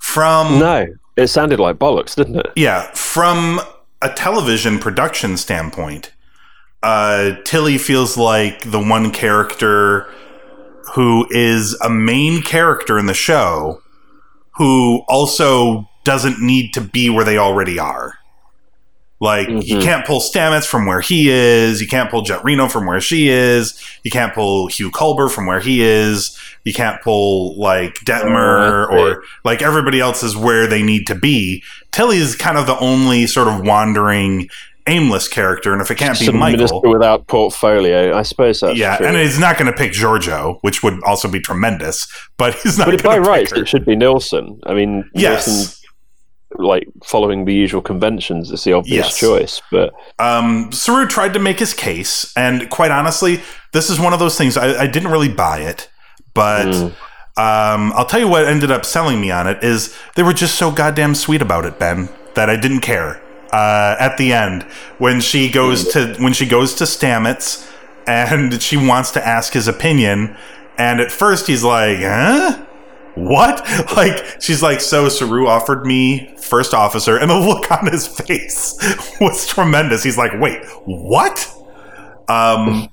From 0.00 0.58
no, 0.60 0.86
it 1.16 1.28
sounded 1.28 1.60
like 1.60 1.76
bollocks, 1.76 2.14
didn't 2.14 2.36
it? 2.36 2.46
yeah, 2.56 2.90
from 2.92 3.60
a 4.00 4.08
television 4.10 4.78
production 4.78 5.36
standpoint, 5.36 6.12
uh, 6.82 7.32
Tilly 7.44 7.78
feels 7.78 8.16
like 8.16 8.70
the 8.70 8.80
one 8.80 9.10
character 9.10 10.08
who 10.94 11.26
is 11.30 11.74
a 11.80 11.88
main 11.88 12.42
character 12.42 12.98
in 12.98 13.06
the 13.06 13.14
show 13.14 13.80
who 14.56 15.02
also 15.08 15.88
doesn't 16.04 16.40
need 16.40 16.74
to 16.74 16.80
be 16.80 17.08
where 17.08 17.24
they 17.24 17.38
already 17.38 17.78
are. 17.78 18.14
Like, 19.22 19.48
you 19.48 19.76
Mhm. 19.76 19.82
can't 19.84 20.04
pull 20.04 20.20
Stamets 20.20 20.66
from 20.66 20.84
where 20.84 21.00
he 21.00 21.30
is. 21.30 21.80
You 21.80 21.86
can't 21.86 22.10
pull 22.10 22.22
Jet 22.22 22.42
Reno 22.42 22.66
from 22.68 22.86
where 22.86 23.00
she 23.00 23.28
is. 23.28 23.72
You 24.02 24.10
can't 24.10 24.34
pull 24.34 24.66
Hugh 24.66 24.90
Culber 24.90 25.30
from 25.30 25.46
where 25.46 25.60
he 25.60 25.80
is. 25.80 26.36
You 26.64 26.72
can't 26.74 27.00
pull, 27.02 27.56
like, 27.56 27.94
Detmer 28.04 28.88
Oh, 28.90 28.96
or, 28.98 29.22
like, 29.44 29.62
everybody 29.62 30.00
else 30.00 30.24
is 30.24 30.36
where 30.36 30.66
they 30.66 30.82
need 30.82 31.06
to 31.06 31.14
be. 31.14 31.62
Tilly 31.92 32.16
is 32.18 32.34
kind 32.34 32.58
of 32.58 32.66
the 32.66 32.76
only 32.80 33.28
sort 33.28 33.46
of 33.46 33.60
wandering, 33.60 34.48
aimless 34.88 35.28
character. 35.28 35.72
And 35.72 35.80
if 35.80 35.92
it 35.92 35.94
can't 35.98 36.18
be 36.18 36.26
Some 36.26 36.38
Michael. 36.38 36.82
without 36.84 37.28
portfolio. 37.28 38.18
I 38.18 38.22
suppose 38.22 38.58
that's 38.58 38.76
Yeah, 38.76 38.96
true. 38.96 39.06
and 39.06 39.16
he's 39.16 39.38
not 39.38 39.56
going 39.56 39.70
to 39.70 39.76
pick 39.78 39.92
Georgiou, 39.92 40.58
which 40.62 40.82
would 40.82 41.00
also 41.04 41.28
be 41.28 41.38
tremendous, 41.38 42.08
but 42.38 42.54
he's 42.56 42.76
not 42.76 42.88
but 42.90 43.02
by 43.04 43.18
rights, 43.18 43.52
it 43.52 43.68
should 43.68 43.84
be 43.86 43.94
Nilsson. 43.94 44.58
I 44.66 44.74
mean, 44.74 45.04
Nilsson, 45.14 45.52
Yes. 45.54 45.78
Like 46.56 46.86
following 47.04 47.44
the 47.44 47.54
usual 47.54 47.82
conventions, 47.82 48.50
is 48.50 48.64
the 48.64 48.72
obvious 48.72 49.06
Yes. 49.06 49.18
choice. 49.18 49.62
But 49.70 49.92
Um, 50.18 50.70
Saru 50.72 51.06
tried 51.06 51.32
to 51.34 51.38
make 51.40 51.58
his 51.58 51.74
case, 51.74 52.32
and 52.36 52.68
quite 52.70 52.90
honestly, 52.90 53.40
this 53.72 53.88
is 53.90 53.98
one 53.98 54.12
of 54.12 54.18
those 54.18 54.36
things 54.36 54.56
I, 54.56 54.82
I 54.82 54.86
didn't 54.86 55.10
really 55.10 55.28
buy 55.28 55.58
it, 55.60 55.88
but 56.34 56.66
Mm. 56.66 56.92
um, 57.36 57.92
I'll 57.96 58.04
tell 58.06 58.20
you 58.20 58.28
what 58.28 58.46
ended 58.46 58.70
up 58.70 58.84
selling 58.84 59.20
me 59.20 59.30
on 59.30 59.46
it 59.46 59.62
is 59.62 59.94
they 60.14 60.22
were 60.22 60.34
just 60.34 60.56
so 60.56 60.70
goddamn 60.70 61.14
sweet 61.14 61.42
about 61.42 61.64
it, 61.64 61.78
Ben, 61.78 62.08
that 62.34 62.48
I 62.50 62.56
didn't 62.56 62.80
care. 62.80 63.20
Uh, 63.52 63.96
at 64.00 64.16
the 64.16 64.32
end, 64.32 64.62
when 64.98 65.20
she 65.20 65.50
goes 65.50 65.86
to 65.88 66.14
when 66.18 66.32
she 66.32 66.46
goes 66.46 66.74
to 66.76 66.84
Stamets 66.84 67.68
and 68.06 68.62
she 68.62 68.76
wants 68.78 69.10
to 69.12 69.26
ask 69.26 69.52
his 69.52 69.68
opinion, 69.68 70.34
and 70.78 71.00
at 71.00 71.12
first 71.12 71.46
he's 71.48 71.62
like, 71.62 71.98
"Huh." 72.00 72.56
What? 73.14 73.60
Like 73.96 74.40
she's 74.40 74.62
like, 74.62 74.80
so 74.80 75.08
Saru 75.08 75.46
offered 75.46 75.84
me 75.86 76.34
first 76.38 76.72
officer, 76.74 77.16
and 77.18 77.30
the 77.30 77.38
look 77.38 77.70
on 77.70 77.86
his 77.90 78.06
face 78.06 78.76
was 79.20 79.46
tremendous. 79.46 80.02
He's 80.02 80.16
like, 80.18 80.32
wait, 80.40 80.64
what? 80.84 81.46
Um, 82.28 82.88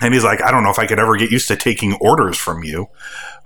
and 0.00 0.14
he's 0.14 0.24
like, 0.24 0.42
I 0.42 0.50
don't 0.50 0.62
know 0.62 0.70
if 0.70 0.78
I 0.78 0.86
could 0.86 0.98
ever 0.98 1.16
get 1.16 1.30
used 1.30 1.48
to 1.48 1.56
taking 1.56 1.94
orders 2.00 2.36
from 2.38 2.62
you. 2.64 2.86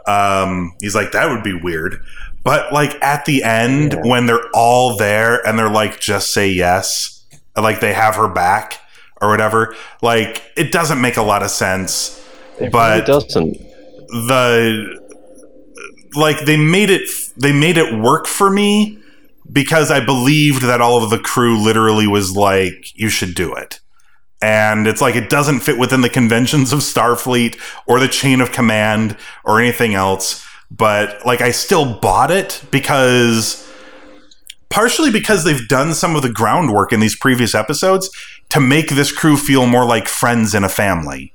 Um, 0.07 0.75
he's 0.81 0.95
like, 0.95 1.13
that 1.13 1.29
would 1.31 1.43
be 1.43 1.55
weird. 1.55 2.01
But 2.45 2.73
like 2.73 3.03
at 3.03 3.25
the 3.25 3.43
end, 3.43 3.93
Yeah. 3.95 4.03
when 4.05 4.27
they're 4.27 4.47
all 4.55 4.97
there 4.97 5.45
and 5.47 5.59
they're 5.59 5.71
like, 5.71 5.99
just 5.99 6.33
say 6.33 6.49
yes, 6.51 7.25
like 7.57 7.81
they 7.81 7.95
have 7.95 8.17
her 8.17 8.29
back 8.29 8.79
or 9.21 9.29
whatever, 9.31 9.75
like 10.03 10.43
it 10.57 10.71
doesn't 10.71 11.01
make 11.01 11.17
a 11.17 11.23
lot 11.23 11.43
of 11.43 11.51
sense 11.51 12.23
it 12.61 12.71
But- 12.71 13.09
really 13.09 13.21
doesn't. 13.21 13.59
the 14.29 15.03
like 16.17 16.45
they 16.45 16.57
made 16.57 16.91
it 16.91 17.09
they 17.37 17.53
made 17.53 17.77
it 17.77 17.99
work 17.99 18.27
for 18.27 18.51
me 18.51 18.99
because 19.51 19.91
I 19.91 20.05
believed 20.05 20.63
that 20.63 20.81
all 20.81 21.03
of 21.03 21.11
the 21.11 21.19
crew 21.19 21.59
literally 21.59 22.07
was 22.07 22.37
like 22.37 22.93
you 22.95 23.09
should 23.09 23.35
do 23.35 23.55
it. 23.55 23.81
And 24.43 24.87
it's 24.87 25.01
like 25.01 25.17
it 25.17 25.31
doesn't 25.31 25.61
fit 25.61 25.79
within 25.79 26.03
the 26.03 26.11
conventions 26.11 26.73
of 26.73 26.81
Starfleet 26.81 27.59
or 27.87 27.99
the 27.99 28.09
chain 28.09 28.41
of 28.41 28.53
command 28.53 29.17
or 29.45 29.61
anything 29.61 29.95
else, 29.95 30.47
but 30.71 31.25
like 31.25 31.41
I 31.41 31.51
still 31.51 31.99
bought 31.99 32.31
it 32.31 32.63
because 32.71 33.67
partially 34.69 35.11
because 35.11 35.45
they've 35.45 35.69
done 35.69 35.95
some 35.95 36.17
of 36.17 36.23
the 36.23 36.33
groundwork 36.33 36.93
in 36.93 37.01
these 37.01 37.17
previous 37.17 37.55
episodes 37.55 38.11
to 38.51 38.61
make 38.61 38.91
this 38.91 39.13
crew 39.13 39.37
feel 39.37 39.67
more 39.67 39.85
like 39.85 40.09
friends 40.09 40.55
in 40.55 40.65
a 40.65 40.69
family. 40.69 41.33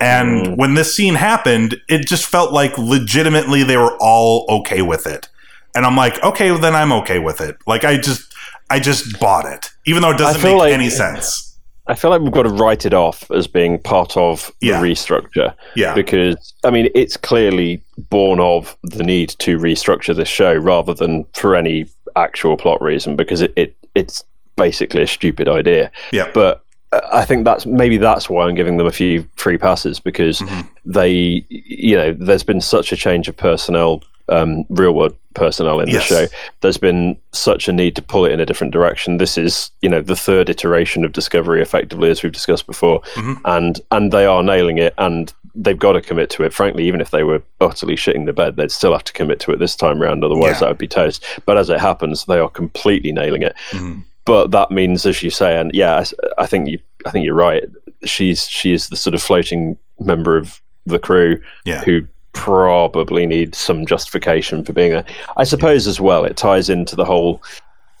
And 0.00 0.46
Mm. 0.46 0.56
when 0.56 0.74
this 0.74 0.96
scene 0.96 1.14
happened, 1.14 1.76
it 1.88 2.06
just 2.06 2.26
felt 2.26 2.52
like 2.52 2.76
legitimately 2.78 3.62
they 3.64 3.76
were 3.76 3.96
all 4.00 4.46
okay 4.48 4.82
with 4.82 5.06
it. 5.06 5.28
And 5.74 5.84
I'm 5.86 5.96
like, 5.96 6.22
okay, 6.24 6.50
well, 6.50 6.60
then 6.60 6.74
I'm 6.74 6.92
okay 6.92 7.18
with 7.18 7.40
it. 7.40 7.56
Like 7.66 7.84
I 7.84 7.96
just, 7.96 8.32
I 8.70 8.78
just 8.80 9.20
bought 9.20 9.46
it, 9.46 9.70
even 9.86 10.02
though 10.02 10.10
it 10.10 10.18
doesn't 10.18 10.42
make 10.42 10.56
like- 10.58 10.72
any 10.72 10.90
sense. 10.90 11.46
I 11.86 11.94
feel 11.96 12.10
like 12.10 12.20
we've 12.22 12.30
got 12.30 12.44
to 12.44 12.50
write 12.50 12.86
it 12.86 12.94
off 12.94 13.28
as 13.32 13.48
being 13.48 13.76
part 13.80 14.16
of 14.16 14.52
the 14.60 14.68
restructure 14.68 15.52
Yeah, 15.74 15.92
because 15.92 16.54
I 16.62 16.70
mean 16.70 16.88
it's 16.94 17.16
clearly 17.16 17.82
born 17.98 18.38
of 18.38 18.76
the 18.84 19.02
need 19.02 19.30
to 19.40 19.58
restructure 19.58 20.14
this 20.14 20.28
show 20.28 20.54
rather 20.54 20.94
than 20.94 21.24
for 21.34 21.56
any 21.56 21.86
actual 22.14 22.56
plot 22.56 22.80
reason 22.80 23.16
because 23.16 23.40
it, 23.40 23.52
it 23.56 23.74
it's 23.96 24.22
basically 24.54 25.02
a 25.02 25.06
stupid 25.08 25.48
idea. 25.48 25.90
yeah, 26.12 26.30
But 26.32 26.62
I 26.92 27.24
think 27.24 27.44
that's 27.44 27.66
maybe 27.66 27.98
that's 27.98 28.28
why 28.28 28.46
I'm 28.46 28.54
giving 28.54 28.76
them 28.76 28.86
a 28.86 28.90
few 28.92 29.26
free 29.36 29.56
passes 29.58 30.00
because 30.00 30.40
Mhm. 30.40 30.66
they, 30.84 31.44
you 31.48 31.96
know, 31.96 32.12
there's 32.18 32.42
been 32.42 32.60
such 32.60 32.90
a 32.92 32.96
change 32.96 33.28
of 33.28 33.36
personnel, 33.36 34.02
um, 34.28 34.64
real 34.70 34.92
world 34.92 35.14
personnel 35.34 35.78
in 35.78 35.88
Yes. 35.88 36.08
the 36.08 36.14
show. 36.14 36.26
There's 36.62 36.78
been 36.78 37.16
such 37.32 37.68
a 37.68 37.72
need 37.72 37.94
to 37.94 38.02
pull 38.02 38.24
it 38.24 38.32
in 38.32 38.40
a 38.40 38.46
different 38.46 38.72
direction. 38.72 39.18
This 39.18 39.38
is, 39.38 39.70
you 39.82 39.88
know, 39.88 40.00
the 40.00 40.16
third 40.16 40.50
iteration 40.50 41.04
of 41.04 41.12
Discovery, 41.12 41.62
effectively, 41.62 42.10
as 42.10 42.22
we've 42.24 42.32
discussed 42.32 42.66
before, 42.66 43.02
Mhm. 43.14 43.36
and 43.44 43.80
and 43.92 44.10
they 44.10 44.26
are 44.26 44.42
nailing 44.42 44.78
it, 44.78 44.92
and 44.98 45.32
they've 45.54 45.78
got 45.78 45.92
to 45.92 46.00
commit 46.00 46.30
to 46.30 46.42
it. 46.42 46.52
Frankly, 46.52 46.84
even 46.84 47.00
if 47.00 47.10
they 47.10 47.22
were 47.22 47.42
utterly 47.60 47.94
shitting 47.96 48.26
the 48.26 48.32
bed, 48.32 48.56
they'd 48.56 48.70
still 48.72 48.92
have 48.92 49.04
to 49.04 49.12
commit 49.12 49.38
to 49.40 49.52
it 49.52 49.58
this 49.60 49.76
time 49.76 50.00
round. 50.02 50.24
Otherwise, 50.24 50.54
Yeah. 50.54 50.60
that 50.60 50.68
would 50.70 50.78
be 50.78 50.86
toast. 50.88 51.24
But 51.46 51.56
as 51.56 51.70
it 51.70 51.78
happens, 51.80 52.24
they 52.24 52.38
are 52.38 52.48
completely 52.48 53.12
nailing 53.12 53.42
it 53.42 53.54
Mhm. 53.72 54.02
But 54.24 54.50
that 54.50 54.70
means, 54.70 55.06
as 55.06 55.22
you 55.22 55.30
say, 55.30 55.58
and 55.58 55.72
yeah, 55.74 56.04
I, 56.38 56.42
I 56.42 56.46
think 56.46 56.68
you, 56.68 56.78
I 57.06 57.10
think 57.10 57.24
you're 57.24 57.34
right. 57.34 57.64
She's 58.04 58.48
she 58.48 58.72
is 58.72 58.88
the 58.88 58.96
sort 58.96 59.14
of 59.14 59.22
floating 59.22 59.76
member 59.98 60.36
of 60.36 60.60
the 60.86 60.98
crew 60.98 61.40
yeah, 61.64 61.82
who 61.84 62.06
probably 62.32 63.26
needs 63.26 63.58
some 63.58 63.86
justification 63.86 64.64
for 64.64 64.72
being 64.72 64.92
there. 64.92 65.04
I 65.36 65.44
suppose 65.44 65.86
as 65.86 66.00
well, 66.00 66.24
it 66.24 66.36
ties 66.36 66.70
into 66.70 66.96
the 66.96 67.04
whole 67.04 67.42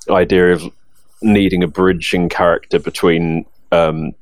idea 0.08 0.52
of 0.52 0.62
needing 1.22 1.62
a 1.62 1.68
bridging 1.68 2.28
character 2.28 2.78
between 2.78 3.44
um, 3.72 4.14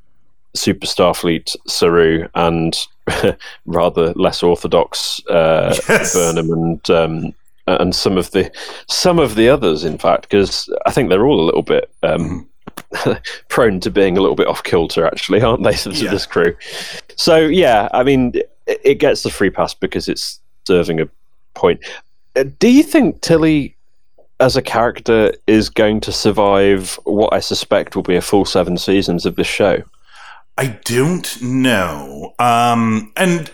Super 0.55 0.87
Starfleet 0.87 1.55
Saru 1.67 2.29
and 2.35 2.77
rather 3.67 4.13
less 4.15 4.43
orthodox 4.43 5.21
uh, 5.29 5.77
Yes. 5.89 6.15
Burnham 6.15 6.51
and 6.51 6.91
um, 6.91 7.35
and 7.81 7.95
some 7.95 8.17
of 8.19 8.31
the 8.33 8.51
some 8.89 9.19
of 9.19 9.35
the 9.35 9.49
others, 9.49 9.85
in 9.85 9.99
fact, 9.99 10.23
because 10.23 10.69
I 10.87 10.91
think 10.91 11.09
they're 11.09 11.27
all 11.27 11.41
a 11.41 11.45
little 11.47 11.63
bit 11.63 11.91
um, 12.03 12.49
prone 13.49 13.81
to 13.81 13.91
being 13.91 14.17
a 14.17 14.21
little 14.21 14.37
bit 14.37 14.47
off 14.47 14.63
kilter, 14.63 15.07
actually, 15.07 15.43
aren't 15.43 15.63
they? 15.63 15.73
To 15.77 15.91
Yeah. 15.93 16.11
this 16.11 16.27
crew. 16.27 16.57
So 17.17 17.37
yeah, 17.39 17.89
I 17.93 18.03
mean, 18.03 18.33
it, 18.67 18.81
it 18.85 18.95
gets 18.97 19.23
the 19.23 19.31
free 19.31 19.51
pass 19.51 19.75
because 19.75 20.09
it's 20.09 20.41
serving 20.67 21.01
a 21.01 21.09
point. 21.55 21.81
Uh, 22.37 22.45
Do 22.59 22.69
you 22.69 22.83
think 22.83 23.21
Tilly, 23.21 23.75
as 24.41 24.57
a 24.57 24.63
character, 24.63 25.33
is 25.47 25.69
going 25.69 26.01
to 26.01 26.13
survive 26.13 26.99
what 27.05 27.33
I 27.33 27.41
suspect 27.41 27.97
will 27.97 28.03
be 28.03 28.17
a 28.17 28.21
full 28.23 28.45
seven 28.45 28.77
seasons 28.79 29.27
of 29.27 29.37
this 29.37 29.47
show? 29.47 29.83
I 30.57 30.67
don't 30.85 31.41
know. 31.43 32.35
Um, 32.39 33.13
and 33.17 33.51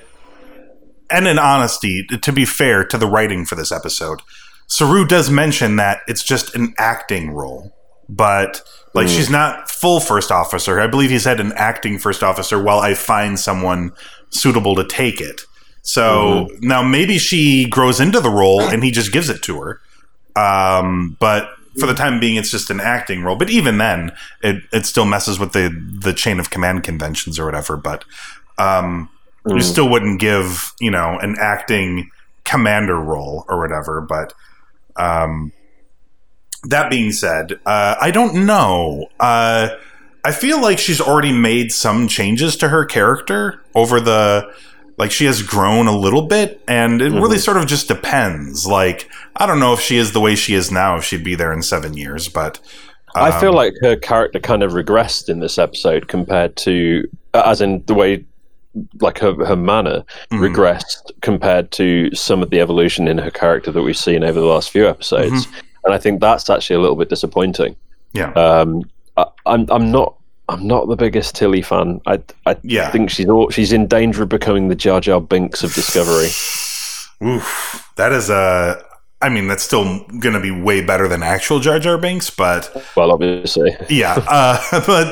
and 1.11 1.27
in 1.27 1.39
honesty, 1.39 2.07
to 2.07 2.33
be 2.33 2.45
fair 2.45 2.85
to 2.85 2.99
the 2.99 3.07
writing 3.07 3.45
for 3.45 3.55
this 3.55 3.73
episode, 3.73 4.21
Saru 4.67 5.05
does 5.05 5.31
mention 5.31 5.77
that 5.77 6.01
it's 6.09 6.23
just 6.23 6.55
an 6.55 6.75
acting 6.79 7.31
role, 7.31 7.75
but 8.09 8.63
like 8.95 9.09
she's 9.09 9.29
not 9.29 9.71
full 9.71 10.01
first 10.01 10.31
officer. 10.31 10.81
I 10.81 10.87
believe 10.87 11.11
he 11.11 11.19
said 11.19 11.41
an 11.41 11.53
acting 11.57 11.99
first 11.99 12.23
officer 12.23 12.63
while 12.63 12.79
I 12.79 12.95
find 12.95 13.39
someone 13.39 13.93
suitable 14.31 14.75
to 14.77 14.85
take 14.85 15.21
it. 15.21 15.43
So 15.83 16.49
now 16.61 16.83
maybe 16.83 17.19
she 17.19 17.69
grows 17.69 18.01
into 18.01 18.21
the 18.21 18.31
role 18.31 18.63
and 18.63 18.83
he 18.83 18.91
just 18.91 19.13
gives 19.13 19.29
it 19.29 19.43
to 19.43 19.61
her. 19.61 19.81
Um, 20.35 21.17
but 21.21 21.51
for 21.79 21.87
the 21.87 21.95
time 21.95 22.21
being, 22.21 22.37
it's 22.37 22.51
just 22.51 22.71
an 22.71 22.81
acting 22.81 23.23
role. 23.23 23.37
But 23.37 23.51
even 23.51 23.79
then, 23.79 24.13
it, 24.43 24.63
it 24.73 24.87
still 24.87 25.05
messes 25.05 25.39
with 25.39 25.53
the 25.53 25.69
the 26.01 26.15
chain 26.15 26.41
of 26.41 26.51
command 26.51 26.85
conventions 26.85 27.39
or 27.39 27.45
whatever. 27.45 27.77
But 27.77 28.05
um, 28.59 29.11
you 29.47 29.61
still 29.61 29.89
wouldn't 29.89 30.21
give 30.21 30.73
you 30.81 30.91
know 30.91 31.19
an 31.21 31.37
acting 31.39 32.11
commander 32.45 32.99
role 32.99 33.45
or 33.49 33.59
whatever. 33.59 34.01
But 34.01 34.33
um, 34.97 35.53
that 36.65 36.91
being 36.91 37.13
said, 37.13 37.61
uh, 37.67 37.97
I 38.01 38.11
don't 38.11 38.47
know. 38.47 39.09
Uh, 39.21 39.71
I 40.25 40.33
feel 40.33 40.61
like 40.61 40.79
she's 40.79 41.01
already 41.01 41.33
made 41.33 41.73
some 41.73 42.09
changes 42.09 42.57
to 42.57 42.69
her 42.69 42.85
character 42.85 43.63
over 43.75 44.01
the 44.01 44.51
like 44.97 45.11
she 45.11 45.25
has 45.25 45.43
grown 45.43 45.89
a 45.89 45.97
little 45.97 46.23
bit 46.23 46.63
and 46.69 47.03
it 47.03 47.11
really 47.11 47.37
sort 47.37 47.57
of 47.57 47.67
just 47.67 47.89
depends 47.89 48.65
like 48.65 49.11
i 49.35 49.45
don't 49.45 49.59
know 49.59 49.73
if 49.73 49.81
she 49.81 49.97
is 49.97 50.13
the 50.13 50.21
way 50.21 50.37
she 50.37 50.55
is 50.55 50.71
now 50.71 50.97
if 50.97 51.03
she'd 51.03 51.25
be 51.25 51.35
there 51.35 51.53
in 51.53 51.61
seven 51.61 51.95
years 51.97 52.29
but 52.29 52.61
I 53.15 53.41
feel 53.41 53.53
like 53.53 53.75
her 53.81 53.97
character 53.97 54.41
kind 54.41 54.63
of 54.63 54.73
regressed 54.73 55.29
in 55.29 55.39
this 55.39 55.57
episode 55.59 56.09
compared 56.09 56.57
to, 56.57 57.09
uh, 57.33 57.45
as 57.47 57.61
in 57.61 57.85
the 57.87 57.95
way, 57.95 58.25
like 59.01 59.19
her 59.19 59.35
her 59.47 59.57
manner 59.57 60.05
Mm-hmm. 60.31 60.45
regressed 60.45 61.11
compared 61.23 61.71
to 61.73 62.15
some 62.15 62.43
of 62.43 62.51
the 62.51 62.61
evolution 62.61 63.09
in 63.09 63.19
her 63.19 63.31
character 63.31 63.71
that 63.73 63.83
we've 63.83 63.97
seen 63.97 64.25
over 64.25 64.39
the 64.41 64.47
last 64.47 64.71
few 64.71 64.89
episodes, 64.89 65.47
Mm-hmm. 65.47 65.61
and 65.85 65.95
I 65.95 65.99
think 65.99 66.21
that's 66.21 66.49
actually 66.51 66.77
a 66.77 66.81
little 66.81 66.97
bit 66.97 67.09
disappointing. 67.09 67.77
yeah 68.13 68.31
Um, 68.33 68.83
I, 69.17 69.27
I'm 69.47 69.67
I'm 69.71 69.91
not 69.93 70.15
I'm 70.49 70.67
not 70.67 70.89
the 70.89 70.97
biggest 70.97 71.35
Tilly 71.37 71.63
fan. 71.63 72.01
I 72.07 72.21
I 72.47 72.57
Yeah. 72.63 72.91
think 72.91 73.11
she's 73.11 73.29
all, 73.29 73.49
she's 73.51 73.73
in 73.73 73.87
danger 73.87 74.23
of 74.25 74.29
becoming 74.29 74.69
the 74.69 74.75
Jar 74.75 75.01
Jar 75.01 75.21
Binks 75.21 75.63
of 75.65 75.73
Discovery. 75.75 76.29
Oof, 77.25 77.89
that 77.97 78.13
is 78.13 78.29
a 78.31 78.83
i 79.23 79.29
mean 79.31 79.47
that's 79.47 79.63
still 79.63 80.05
gonna 80.19 80.41
be 80.41 80.51
way 80.51 80.85
better 80.85 81.07
than 81.09 81.23
actual 81.23 81.59
jar 81.61 81.79
jar 81.79 81.97
binks 81.97 82.29
but 82.29 82.71
Well, 82.97 83.13
obviously, 83.13 83.75
yeah 83.89 84.15
uh, 84.29 84.59
but 84.87 85.07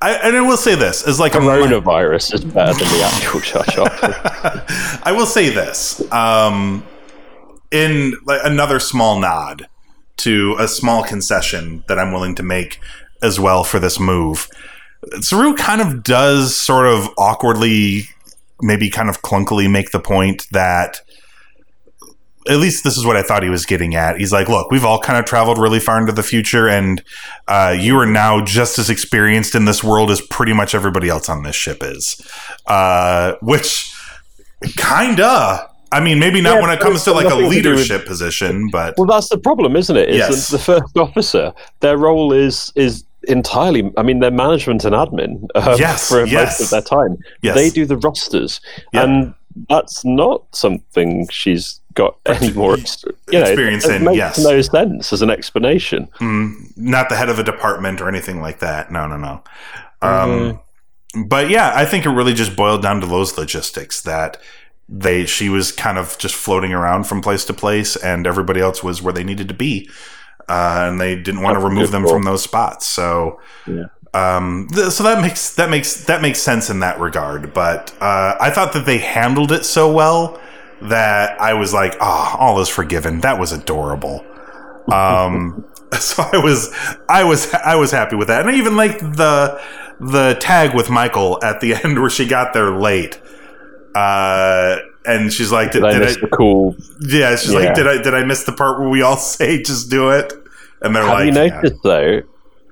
I, 0.00 0.12
and 0.14 0.36
I 0.36 0.40
will 0.42 0.56
say 0.56 0.74
this 0.74 1.06
is 1.06 1.18
like 1.18 1.34
a 1.34 1.38
coronavirus 1.38 2.34
is 2.34 2.44
better 2.44 2.72
than 2.72 2.88
the 2.88 3.02
actual 3.04 3.40
Jar. 3.40 3.64
I 5.02 5.12
will 5.16 5.26
say 5.26 5.48
this 5.48 6.00
um, 6.12 6.86
in 7.70 8.14
like, 8.24 8.40
another 8.44 8.78
small 8.78 9.18
nod 9.18 9.66
to 10.18 10.56
a 10.58 10.68
small 10.68 11.04
concession 11.04 11.84
that 11.88 11.98
I'm 11.98 12.12
willing 12.12 12.34
to 12.36 12.42
make 12.42 12.80
as 13.22 13.40
well 13.40 13.64
for 13.64 13.78
this 13.78 13.98
move. 13.98 14.48
Saru 15.20 15.54
kind 15.54 15.80
of 15.80 16.02
does 16.02 16.56
sort 16.56 16.86
of 16.86 17.08
awkwardly, 17.18 18.08
maybe 18.60 18.90
kind 18.90 19.08
of 19.08 19.22
clunkily 19.22 19.70
make 19.70 19.90
the 19.90 20.00
point 20.00 20.46
that 20.52 21.00
at 22.48 22.58
least 22.58 22.84
this 22.84 22.96
is 22.96 23.06
what 23.06 23.16
I 23.16 23.22
thought 23.22 23.42
he 23.42 23.48
was 23.48 23.64
getting 23.64 23.94
at. 23.94 24.18
He's 24.18 24.32
like, 24.32 24.48
look, 24.48 24.70
we've 24.70 24.84
all 24.84 24.98
kind 24.98 25.18
of 25.18 25.24
traveled 25.24 25.58
really 25.58 25.80
far 25.80 25.98
into 25.98 26.12
the 26.12 26.22
future, 26.22 26.68
and 26.68 27.02
uh, 27.48 27.74
you 27.78 27.98
are 27.98 28.06
now 28.06 28.44
just 28.44 28.78
as 28.78 28.90
experienced 28.90 29.54
in 29.54 29.64
this 29.64 29.82
world 29.82 30.10
as 30.10 30.20
pretty 30.20 30.52
much 30.52 30.74
everybody 30.74 31.08
else 31.08 31.28
on 31.28 31.42
this 31.42 31.56
ship 31.56 31.78
is. 31.82 32.20
Uh, 32.66 33.34
which 33.40 33.90
kinda. 34.76 35.68
I 35.92 36.00
mean, 36.00 36.18
maybe 36.18 36.40
not 36.40 36.56
Yeah, 36.56 36.60
when 36.62 36.70
it 36.70 36.80
comes 36.80 37.04
to 37.04 37.12
like 37.12 37.26
a 37.26 37.30
do 37.30 37.36
with- 37.36 37.50
leadership 37.50 38.04
position, 38.06 38.68
but 38.70 38.94
Well, 38.98 39.06
that's 39.06 39.28
the 39.28 39.38
problem, 39.38 39.76
isn't 39.76 39.96
it? 39.96 40.08
Is 40.08 40.16
Yes. 40.16 40.48
the 40.48 40.58
first 40.58 40.96
officer, 40.96 41.52
their 41.80 41.96
role 41.96 42.32
is 42.32 42.72
is 42.74 43.04
entirely. 43.28 43.90
I 43.96 44.02
mean, 44.02 44.18
they're 44.18 44.30
management 44.30 44.84
and 44.84 44.94
admin 44.94 45.46
um, 45.54 45.78
Yes, 45.78 46.08
for 46.08 46.26
yes. 46.26 46.58
most 46.60 46.60
of 46.62 46.70
their 46.70 46.82
time. 46.82 47.16
Yes. 47.42 47.54
They 47.54 47.70
do 47.70 47.86
the 47.86 47.96
rosters, 47.96 48.60
Yeah. 48.92 49.04
and 49.04 49.34
that's 49.68 50.04
not 50.04 50.42
something 50.52 51.28
she's 51.30 51.80
got 51.94 52.18
any 52.26 52.52
more 52.52 52.76
you 52.76 52.84
know, 53.32 53.40
Experience 53.40 53.84
it, 53.84 53.92
it 53.92 53.96
in, 53.96 54.04
makes 54.04 54.16
yes. 54.16 54.38
no 54.38 54.60
sense 54.60 55.12
as 55.12 55.22
an 55.22 55.30
explanation. 55.30 56.08
mm, 56.18 56.76
not 56.76 57.08
the 57.08 57.16
head 57.16 57.28
of 57.28 57.38
a 57.38 57.44
department 57.44 58.00
or 58.00 58.08
anything 58.08 58.40
like 58.40 58.58
that. 58.60 58.90
No, 58.90 59.06
no, 59.06 59.16
no. 59.16 59.42
Um, 60.02 60.60
but 61.26 61.48
yeah, 61.48 61.72
I 61.74 61.84
think 61.84 62.04
it 62.04 62.10
really 62.10 62.34
just 62.34 62.56
boiled 62.56 62.82
down 62.82 63.00
to 63.00 63.06
those 63.06 63.38
logistics 63.38 64.00
that 64.02 64.36
they 64.88 65.24
she 65.24 65.48
was 65.48 65.72
kind 65.72 65.96
of 65.96 66.18
just 66.18 66.34
floating 66.34 66.72
around 66.74 67.04
from 67.04 67.22
place 67.22 67.44
to 67.46 67.54
place, 67.54 67.96
and 67.96 68.26
everybody 68.26 68.60
else 68.60 68.82
was 68.82 69.00
where 69.00 69.12
they 69.12 69.24
needed 69.24 69.48
to 69.48 69.54
be, 69.54 69.88
uh, 70.48 70.86
and 70.88 71.00
they 71.00 71.14
didn't 71.14 71.42
want 71.42 71.54
to 71.54 71.60
That's 71.60 71.66
a 71.66 71.74
remove 71.74 71.90
them 71.90 72.06
from 72.06 72.24
those 72.24 72.42
spots. 72.42 72.86
So. 72.86 73.40
Yeah. 73.66 73.84
Um, 74.12 74.68
th- 74.72 74.92
so 74.92 75.02
that 75.02 75.20
makes 75.20 75.56
that 75.56 75.70
makes 75.70 76.04
that 76.04 76.22
makes 76.22 76.38
sense 76.38 76.70
in 76.70 76.78
that 76.80 77.00
regard, 77.00 77.52
but 77.52 77.92
uh, 78.00 78.36
I 78.38 78.50
thought 78.50 78.72
that 78.74 78.86
they 78.86 78.98
handled 78.98 79.50
it 79.50 79.64
so 79.64 79.92
well 79.92 80.40
that 80.82 81.40
I 81.40 81.54
was 81.54 81.72
like, 81.72 81.96
"Ah, 82.00 82.36
all 82.38 82.60
is 82.60 82.68
forgiven." 82.68 83.20
That 83.20 83.38
was 83.38 83.52
adorable. 83.52 84.24
Um, 84.92 85.64
so 85.98 86.22
I 86.32 86.38
was, 86.38 86.70
I 87.08 87.24
was, 87.24 87.52
I 87.54 87.76
was 87.76 87.90
happy 87.90 88.16
with 88.16 88.28
that, 88.28 88.40
and 88.42 88.50
I 88.50 88.54
even 88.58 88.76
like 88.76 88.98
the 88.98 89.60
the 90.00 90.36
tag 90.40 90.74
with 90.74 90.90
Michael 90.90 91.42
at 91.42 91.60
the 91.60 91.74
end 91.84 92.00
where 92.00 92.10
she 92.10 92.26
got 92.26 92.52
there 92.52 92.70
late, 92.70 93.20
uh, 93.94 94.76
and 95.06 95.32
she's 95.32 95.52
like, 95.52 95.72
"Did, 95.72 95.80
Did 95.80 95.84
I 95.84 95.92
did 95.92 96.00
miss 96.00 96.16
I?" 96.16 96.20
the 96.20 96.28
cool? 96.28 96.76
Yeah, 97.00 97.36
she's 97.36 97.52
Yeah. 97.52 97.58
like, 97.60 97.74
"Did 97.74 97.86
I? 97.88 98.02
Did 98.02 98.14
I 98.14 98.24
miss 98.24 98.44
the 98.44 98.52
part 98.52 98.80
where 98.80 98.88
we 98.88 99.02
all 99.02 99.16
say 99.36 99.62
just 99.62 99.90
do 99.90 100.10
it?" 100.10 100.32
And 100.82 100.94
they're 100.94 101.02
Have 101.04 101.12
like, 101.12 101.26
"Have 101.26 101.34
you 101.34 101.42
"Yeah." 101.42 101.48
noticed 101.60 101.82
though? 101.82 102.20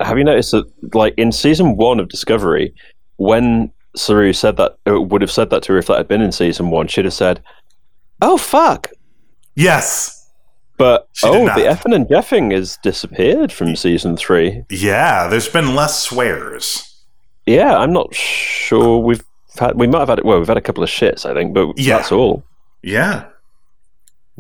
Have 0.01 0.19
you 0.19 0.25
noticed 0.25 0.51
that, 0.51 0.95
like 0.95 1.15
in 1.17 1.31
season 1.31 1.77
one 1.77 2.01
of 2.01 2.09
Discovery, 2.09 2.75
when 3.19 3.71
Saru 3.95 4.33
said 4.33 4.57
that, 4.57 4.77
uh, 4.89 5.01
would 5.01 5.23
have 5.23 5.31
said 5.31 5.51
that 5.51 5.63
to 5.65 5.73
her 5.75 5.79
if 5.79 5.87
that 5.87 5.97
had 5.97 6.09
been 6.09 6.23
in 6.23 6.33
season 6.33 6.71
one, 6.71 6.89
she'd 6.89 7.05
have 7.05 7.15
said, 7.15 7.41
"Oh 8.23 8.39
fuck." 8.39 8.91
"Yes." 9.55 10.19
But 10.79 11.09
She 11.13 11.27
oh, 11.29 11.45
the 11.45 11.61
effing 11.69 11.95
and 11.95 12.07
jeffing 12.09 12.51
has 12.53 12.77
disappeared 12.83 13.53
from 13.53 13.77
season 13.77 14.17
three. 14.17 14.65
Yeah, 14.71 15.29
there's 15.29 15.49
been 15.49 15.75
less 15.77 16.03
swears. 16.03 16.89
Yeah, 17.47 17.77
I'm 17.77 17.93
not 17.93 18.15
sure 18.15 18.99
we've 18.99 19.23
had. 19.59 19.77
We 19.79 19.87
might 19.87 20.01
have 20.01 20.09
had. 20.09 20.25
Well, 20.25 20.39
we've 20.39 20.49
had 20.49 20.57
a 20.57 20.63
couple 20.63 20.83
of 20.83 20.89
shits, 20.91 21.25
I 21.29 21.35
think, 21.35 21.53
but 21.55 21.79
Yeah. 21.79 21.97
that's 21.99 22.11
all. 22.11 22.43
Yeah, 22.83 23.27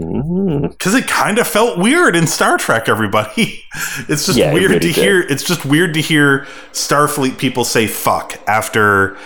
Mm. 0.00 0.70
because 0.70 0.94
it 0.94 1.06
kind 1.06 1.38
of 1.38 1.46
felt 1.46 1.78
weird 1.78 2.16
in 2.16 2.26
Star 2.26 2.56
Trek. 2.56 2.88
Everybody, 2.88 3.62
it's 4.08 4.24
just 4.26 4.38
Yeah, 4.38 4.50
it 4.50 4.54
weird 4.54 4.70
really 4.70 4.80
to 4.80 4.86
did. 4.92 4.96
hear. 4.96 5.20
It's 5.20 5.44
just 5.44 5.64
weird 5.66 5.92
to 5.94 6.00
hear 6.00 6.46
Starfleet 6.72 7.36
people 7.38 7.64
say 7.64 7.86
"fuck" 7.86 8.38
after 8.48 9.16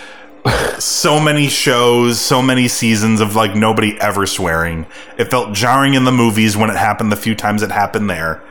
so 0.79 1.19
many 1.19 1.47
shows, 1.47 2.19
so 2.19 2.41
many 2.41 2.67
seasons 2.67 3.21
of 3.21 3.35
like 3.35 3.55
nobody 3.55 3.99
ever 3.99 4.25
swearing. 4.25 4.85
It 5.17 5.25
felt 5.25 5.53
jarring 5.53 5.93
in 5.93 6.03
the 6.03 6.11
movies 6.11 6.55
when 6.55 6.69
it 6.69 6.75
happened. 6.77 7.11
The 7.11 7.17
few 7.17 7.35
times 7.35 7.63
it 7.63 7.71
happened 7.71 8.09
there. 8.09 8.43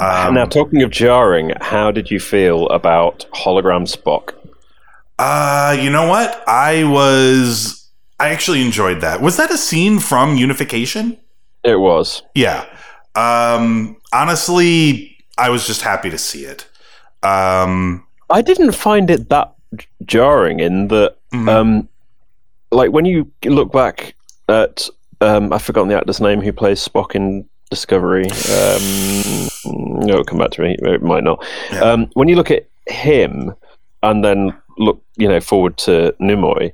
Um, 0.00 0.34
now, 0.34 0.44
talking 0.44 0.82
of 0.82 0.90
jarring, 0.90 1.52
how 1.60 1.90
did 1.90 2.10
you 2.10 2.18
feel 2.18 2.68
about 2.68 3.26
hologram 3.32 3.86
Spock? 3.86 4.34
Uh, 5.18 5.76
you 5.80 5.90
know 5.90 6.08
what? 6.08 6.42
I 6.48 6.84
was. 6.84 7.88
I 8.18 8.30
actually 8.30 8.62
enjoyed 8.62 9.00
that. 9.00 9.20
Was 9.20 9.36
that 9.36 9.50
a 9.50 9.58
scene 9.58 9.98
from 9.98 10.36
Unification? 10.36 11.18
It 11.62 11.76
was. 11.76 12.22
Yeah. 12.34 12.66
Um, 13.14 13.96
honestly, 14.12 15.16
I 15.38 15.50
was 15.50 15.66
just 15.66 15.82
happy 15.82 16.10
to 16.10 16.18
see 16.18 16.44
it. 16.44 16.66
Um, 17.22 18.06
I 18.30 18.42
didn't 18.42 18.72
find 18.72 19.10
it 19.10 19.28
that 19.30 19.54
jarring 20.04 20.60
in 20.60 20.88
that, 20.88 21.16
Mhm. 21.34 21.48
um, 21.48 21.88
like 22.70 22.90
when 22.92 23.04
you 23.04 23.30
look 23.44 23.72
back 23.72 24.14
at, 24.48 24.88
um, 25.20 25.52
I've 25.52 25.62
forgotten 25.62 25.88
the 25.88 25.96
actor's 25.96 26.20
name 26.20 26.40
who 26.40 26.52
plays 26.52 26.86
Spock 26.86 27.14
in 27.14 27.44
Discovery. 27.70 28.24
Um, 28.24 30.08
it'll 30.08 30.24
come 30.24 30.38
back 30.38 30.50
to 30.52 30.62
me. 30.62 30.76
It 30.80 31.02
might 31.02 31.24
not. 31.24 31.44
Yeah. 31.72 31.80
Um, 31.80 32.10
when 32.14 32.28
you 32.28 32.36
look 32.36 32.50
at 32.50 32.66
him 32.86 33.52
and 34.02 34.24
then 34.24 34.54
look, 34.78 35.02
you 35.16 35.28
know, 35.28 35.40
forward 35.40 35.76
to 35.78 36.14
Nimoy, 36.20 36.72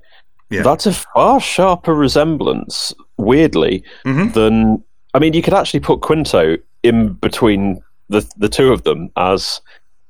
Yeah. 0.50 0.62
that's 0.62 0.86
a 0.86 0.92
far 0.92 1.40
sharper 1.40 1.94
resemblance, 1.94 2.92
weirdly, 3.16 3.82
Mhm. 4.04 4.32
than. 4.34 4.82
I 5.14 5.18
mean, 5.18 5.32
you 5.34 5.42
could 5.42 5.54
actually 5.54 5.80
put 5.80 6.00
Quinto 6.02 6.56
in 6.82 7.14
between 7.14 7.82
the 8.08 8.26
the 8.36 8.48
two 8.48 8.72
of 8.72 8.82
them 8.84 9.10
as 9.16 9.60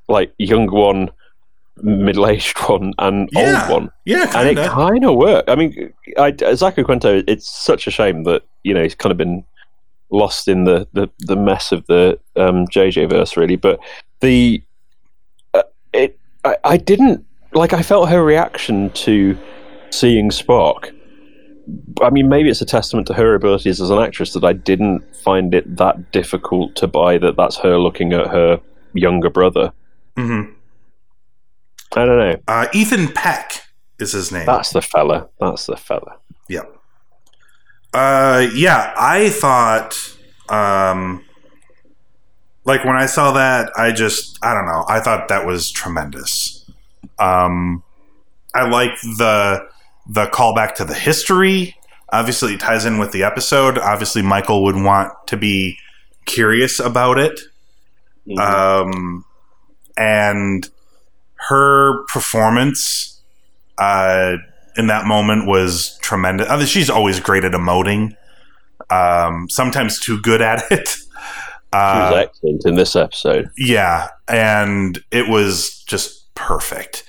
like 0.08 0.32
young 0.38 0.70
one 0.70 1.10
middle-aged 1.82 2.58
one 2.68 2.92
and 2.98 3.28
Yeah, 3.32 3.62
old 3.68 3.80
one, 3.82 3.90
Yeah, 4.04 4.30
and 4.36 4.48
it 4.48 4.56
kinda. 4.56 5.12
worked. 5.12 5.48
I 5.50 5.54
mean, 5.56 5.92
I, 6.18 6.34
Zachary 6.54 6.84
Quinto. 6.84 7.22
It's 7.26 7.48
such 7.48 7.86
a 7.86 7.90
shame 7.90 8.24
that 8.24 8.42
you 8.64 8.74
know 8.74 8.82
he's 8.82 8.94
kind 8.94 9.10
of 9.10 9.16
been 9.18 9.44
lost 10.10 10.48
in 10.48 10.64
the 10.64 10.86
the, 10.92 11.08
the 11.20 11.36
mess 11.36 11.72
of 11.72 11.86
the 11.86 12.18
um, 12.36 12.66
JJ 12.66 13.10
verse, 13.10 13.36
really. 13.36 13.56
But 13.56 13.80
the 14.20 14.62
uh, 15.54 15.62
it 15.92 16.18
I, 16.44 16.56
I 16.64 16.76
didn't 16.76 17.24
like. 17.52 17.72
I 17.72 17.82
felt 17.82 18.08
her 18.08 18.24
reaction 18.24 18.90
to 18.90 19.36
seeing 19.90 20.30
Spock. 20.30 20.90
I 22.02 22.10
mean, 22.10 22.28
maybe 22.28 22.48
it's 22.50 22.60
a 22.60 22.66
testament 22.66 23.06
to 23.08 23.14
her 23.14 23.34
abilities 23.34 23.80
as 23.80 23.90
an 23.90 23.98
actress 23.98 24.32
that 24.32 24.42
I 24.42 24.52
didn't 24.52 25.02
find 25.16 25.54
it 25.54 25.76
that 25.76 26.10
difficult 26.10 26.74
to 26.76 26.88
buy 26.88 27.16
that 27.18 27.36
that's 27.36 27.56
her 27.58 27.78
looking 27.78 28.12
at 28.12 28.26
her 28.28 28.60
younger 28.92 29.30
brother. 29.30 29.72
Mhm. 30.16 30.52
I 31.96 32.04
don't 32.04 32.18
know. 32.18 32.36
Uh, 32.46 32.66
Ethan 32.72 33.08
Peck 33.08 33.62
is 33.98 34.12
his 34.12 34.30
name. 34.30 34.46
That's 34.46 34.70
the 34.72 34.82
fella. 34.82 35.28
That's 35.40 35.66
the 35.66 35.76
fella. 35.76 36.16
Yep. 36.48 36.76
Uh, 37.92 38.46
yeah, 38.54 38.94
I 38.96 39.30
thought, 39.30 40.16
um, 40.48 41.24
like 42.64 42.84
when 42.84 42.96
I 42.96 43.06
saw 43.06 43.32
that, 43.32 43.70
I 43.76 43.90
just, 43.90 44.38
I 44.42 44.54
don't 44.54 44.66
know, 44.66 44.84
I 44.88 45.00
thought 45.00 45.28
that 45.28 45.44
was 45.44 45.70
tremendous. 45.70 46.64
Um, 47.18 47.82
I 48.54 48.68
like 48.68 49.00
the 49.00 49.68
the 50.08 50.26
callback 50.26 50.74
to 50.76 50.84
the 50.84 50.94
history. 50.94 51.76
Obviously, 52.12 52.54
it 52.54 52.60
ties 52.60 52.84
in 52.84 52.98
with 52.98 53.12
the 53.12 53.22
episode. 53.22 53.78
Obviously, 53.78 54.22
Michael 54.22 54.64
would 54.64 54.76
want 54.76 55.12
to 55.28 55.36
be 55.36 55.76
curious 56.24 56.80
about 56.80 57.18
it. 57.18 57.38
Um, 58.38 59.24
and 59.96 60.68
her 61.48 62.04
performance 62.06 63.20
uh, 63.78 64.36
in 64.76 64.86
that 64.88 65.06
moment 65.06 65.46
was 65.46 65.98
tremendous. 66.02 66.48
I 66.48 66.56
mean, 66.56 66.66
she's 66.66 66.90
always 66.90 67.20
great 67.20 67.44
at 67.44 67.52
emoting. 67.52 68.16
Um, 68.90 69.48
sometimes 69.48 69.98
too 70.00 70.20
good 70.20 70.42
at 70.42 70.62
it. 70.70 70.96
She 71.72 71.78
Uh, 71.78 72.10
was 72.10 72.18
excellent 72.26 72.66
in 72.66 72.74
this 72.74 72.96
episode. 72.96 73.48
yeah, 73.56 74.08
and 74.26 74.98
it 75.12 75.28
was 75.28 75.84
just 75.84 76.34
perfect. 76.34 77.04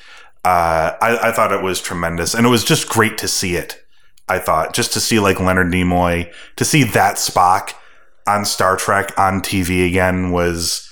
Uh, 0.46 0.94
I, 1.02 1.18
I 1.30 1.32
thought 1.32 1.52
it 1.52 1.64
was 1.64 1.82
tremendous, 1.82 2.36
and 2.36 2.46
it 2.46 2.50
was 2.50 2.64
just 2.64 2.88
great 2.88 3.18
to 3.18 3.28
see 3.28 3.56
it. 3.56 3.84
I 4.30 4.38
thought 4.38 4.76
just 4.76 4.94
to 4.94 5.00
see 5.00 5.20
like 5.20 5.40
Leonard 5.40 5.72
Nimoy, 5.74 6.32
to 6.58 6.64
see 6.64 6.84
that 6.84 7.16
Spock 7.16 7.74
on 8.28 8.46
Star 8.46 8.78
Trek 8.78 9.18
on 9.18 9.42
TV 9.42 9.88
again 9.88 10.30
was 10.30 10.88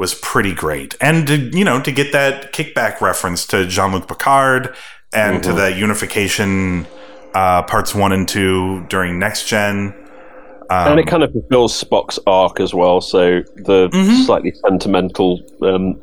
was 0.00 0.14
pretty 0.14 0.54
great, 0.54 0.96
and 1.00 1.26
to, 1.28 1.36
you 1.36 1.64
know 1.64 1.78
to 1.80 1.92
get 1.92 2.10
that 2.12 2.52
kickback 2.54 3.00
reference 3.00 3.46
to 3.46 3.66
Jean 3.66 3.92
Luc 3.92 4.08
Picard 4.08 4.74
and 5.12 5.42
to 5.42 5.50
Mhm. 5.50 5.56
the 5.56 5.68
unification 5.76 6.86
uh, 7.34 7.62
parts 7.62 7.94
one 7.94 8.10
and 8.12 8.26
two 8.26 8.84
during 8.88 9.18
Next 9.20 9.46
Gen. 9.46 9.94
Um, 10.70 10.92
and 10.92 11.00
it 11.00 11.06
kind 11.06 11.22
of 11.22 11.30
fulfills 11.32 11.72
Spock's 11.84 12.18
arc 12.26 12.58
as 12.60 12.72
well. 12.74 13.00
So 13.00 13.42
the 13.56 13.88
Mhm. 13.92 14.24
slightly 14.26 14.52
sentimental 14.66 15.38
um, 15.62 15.96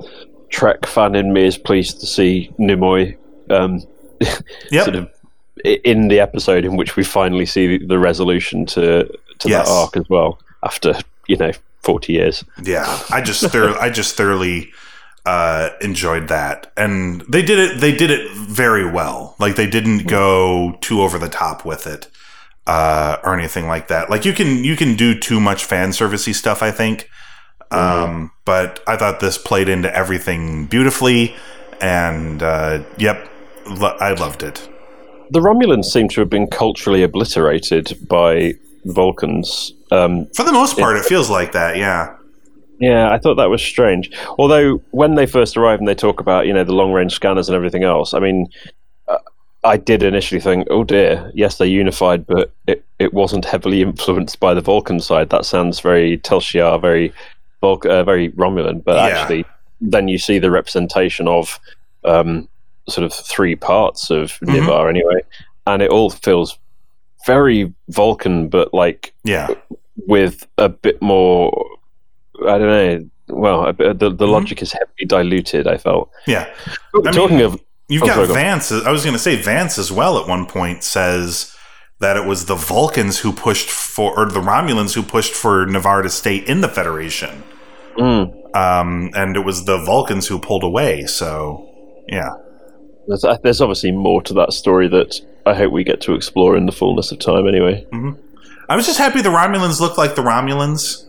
Trek 0.49 0.85
fan 0.85 1.15
in 1.15 1.33
me 1.33 1.45
is 1.47 1.57
pleased 1.57 1.99
to 2.01 2.05
see 2.05 2.49
Nimoy 2.59 3.15
um, 3.49 3.81
Yep. 4.71 4.83
sort 4.85 4.95
of 4.95 5.09
in 5.83 6.07
the 6.07 6.19
episode 6.19 6.63
in 6.65 6.77
which 6.77 6.95
we 6.95 7.03
finally 7.03 7.45
see 7.45 7.77
the 7.77 7.97
resolution 7.97 8.65
to 8.67 9.05
to 9.39 9.49
Yes. 9.49 9.67
that 9.67 9.73
arc 9.73 9.97
as 9.97 10.07
well 10.09 10.37
after 10.63 10.93
you 11.27 11.35
know 11.37 11.51
forty 11.87 12.13
years. 12.13 12.43
Yeah, 12.63 12.85
I 13.09 13.21
just 13.21 13.41
thor- 13.51 13.79
I 13.85 13.89
just 13.89 14.15
thoroughly 14.17 14.71
uh, 15.25 15.69
enjoyed 15.81 16.27
that, 16.27 16.71
and 16.75 17.21
they 17.33 17.41
did 17.41 17.59
it. 17.59 17.81
They 17.81 17.93
did 17.95 18.11
it 18.11 18.29
very 18.31 18.89
well. 18.99 19.35
Like 19.39 19.55
they 19.55 19.67
didn't 19.67 20.07
go 20.07 20.77
too 20.81 21.01
over 21.01 21.17
the 21.17 21.29
top 21.29 21.65
with 21.65 21.87
it 21.87 22.07
uh, 22.67 23.17
or 23.23 23.33
anything 23.37 23.67
like 23.67 23.87
that. 23.87 24.09
Like 24.09 24.25
you 24.25 24.33
can 24.33 24.63
you 24.63 24.75
can 24.75 24.95
do 24.95 25.17
too 25.17 25.39
much 25.39 25.65
fan 25.65 25.89
servicey 25.89 26.33
stuff. 26.35 26.61
I 26.61 26.71
think, 26.71 27.09
um, 27.71 28.31
but 28.45 28.81
I 28.87 28.97
thought 28.97 29.19
this 29.19 29.37
played 29.37 29.69
into 29.69 29.89
everything 29.95 30.65
beautifully, 30.67 31.35
and 31.81 32.43
uh, 32.43 32.83
yep, 32.97 33.27
lo- 33.65 33.97
I 33.99 34.13
loved 34.13 34.43
it. 34.43 34.69
The 35.29 35.39
Romulans 35.41 35.85
seem 35.85 36.07
to 36.09 36.21
have 36.21 36.29
been 36.29 36.47
culturally 36.47 37.03
obliterated 37.03 37.97
by 38.07 38.53
Vulcans. 38.85 39.73
Um, 39.91 40.25
For 40.35 40.43
the 40.43 40.51
most 40.53 40.77
part, 40.77 40.97
it 40.97 41.05
feels 41.05 41.29
like 41.29 41.51
that. 41.53 41.77
Yeah, 41.77 42.13
Yeah, 42.79 43.09
I 43.11 43.17
thought 43.17 43.35
that 43.35 43.49
was 43.49 43.61
strange. 43.61 44.11
Although 44.37 44.81
when 44.91 45.15
they 45.15 45.25
first 45.25 45.57
arrive 45.57 45.79
and 45.79 45.87
they 45.87 45.95
talk 45.95 46.19
about 46.19 46.45
you 46.47 46.53
know 46.53 46.63
the 46.63 46.73
long 46.73 46.91
range 46.91 47.13
scanners 47.13 47.47
and 47.49 47.55
everything 47.55 47.83
else, 47.83 48.13
I 48.13 48.19
mean, 48.19 48.47
uh, 49.07 49.17
I 49.63 49.77
did 49.77 50.03
initially 50.03 50.41
think, 50.41 50.67
oh 50.69 50.83
dear, 50.83 51.31
yes, 51.33 51.57
they're 51.57 51.67
unified, 51.67 52.25
but 52.27 52.51
it, 52.67 52.83
it 52.99 53.13
wasn't 53.13 53.45
heavily 53.45 53.81
influenced 53.81 54.39
by 54.39 54.53
the 54.53 54.61
Vulcan 54.61 54.99
side. 54.99 55.29
That 55.29 55.45
sounds 55.45 55.79
very 55.79 56.17
Tal 56.17 56.39
Shiar, 56.41 56.79
very 56.81 57.13
Vulc- 57.63 57.85
uh, 57.89 58.03
very 58.03 58.29
Romulan. 58.31 58.83
But 58.83 58.97
Yeah. 58.97 59.07
actually, 59.19 59.45
then 59.81 60.07
you 60.07 60.17
see 60.17 60.37
the 60.39 60.51
representation 60.51 61.27
of 61.27 61.59
um, 62.03 62.47
sort 62.89 63.05
of 63.05 63.13
three 63.13 63.55
parts 63.55 64.09
of 64.11 64.39
Mhm. 64.43 64.59
Nivar 64.67 64.89
anyway, 64.89 65.21
and 65.65 65.81
it 65.81 65.89
all 65.89 66.09
feels 66.09 66.57
very 67.25 67.73
Vulcan, 67.89 68.49
but 68.49 68.73
like 68.73 69.13
yeah, 69.23 69.47
with 70.07 70.47
a 70.57 70.69
bit 70.69 71.01
more. 71.01 71.51
I 72.47 72.57
don't 72.57 72.61
know. 72.61 73.09
Well, 73.29 73.65
a 73.65 73.73
bit, 73.73 73.99
the 73.99 74.09
the 74.09 74.25
Mhm. 74.25 74.31
logic 74.31 74.61
is 74.61 74.71
heavily 74.71 75.05
diluted. 75.07 75.67
I 75.67 75.77
felt. 75.77 76.09
yeah. 76.27 76.47
I 77.05 77.11
Talking 77.11 77.37
mean- 77.37 77.45
of, 77.45 77.61
You've 77.89 78.03
Oh, 78.03 78.07
got 78.07 78.15
sorry. 78.15 78.27
Vance. 78.27 78.71
I 78.71 78.91
was 78.91 79.03
going 79.05 79.13
to 79.15 79.19
say 79.19 79.37
Vance 79.37 79.77
as 79.77 79.93
well. 79.93 80.17
At 80.19 80.27
one 80.27 80.45
point, 80.45 80.83
says 80.83 81.55
that 81.99 82.17
it 82.17 82.25
was 82.25 82.45
the 82.45 82.55
Vulcans 82.55 83.19
who 83.19 83.31
pushed 83.31 83.69
for, 83.69 84.11
or 84.19 84.25
the 84.29 84.41
Romulans 84.41 84.93
who 84.93 85.01
pushed 85.01 85.33
for 85.33 85.65
Navarre 85.65 86.01
to 86.01 86.09
stay 86.09 86.35
in 86.35 86.59
the 86.59 86.67
Federation, 86.67 87.43
mm, 87.97 88.55
um, 88.55 89.09
and 89.15 89.37
it 89.37 89.45
was 89.45 89.63
the 89.63 89.77
Vulcans 89.77 90.27
who 90.27 90.37
pulled 90.37 90.63
away. 90.63 91.05
So, 91.05 91.65
yeah, 92.09 92.31
there's, 93.07 93.23
uh, 93.23 93.37
there's 93.41 93.61
obviously 93.61 93.91
more 93.93 94.21
to 94.23 94.33
that 94.33 94.51
story 94.51 94.89
that 94.89 95.21
I 95.47 95.53
hope 95.53 95.71
we 95.71 95.83
get 95.83 96.01
to 96.01 96.13
explore 96.13 96.55
in 96.57 96.65
the 96.65 96.71
fullness 96.71 97.11
of 97.11 97.19
time. 97.19 97.47
Anyway. 97.47 97.85
I 98.69 98.75
was 98.75 98.85
just 98.85 98.97
happy 98.99 99.21
the 99.21 99.29
Romulans 99.29 99.79
looked 99.79 99.97
like 99.97 100.15
the 100.15 100.21
Romulans. 100.21 101.05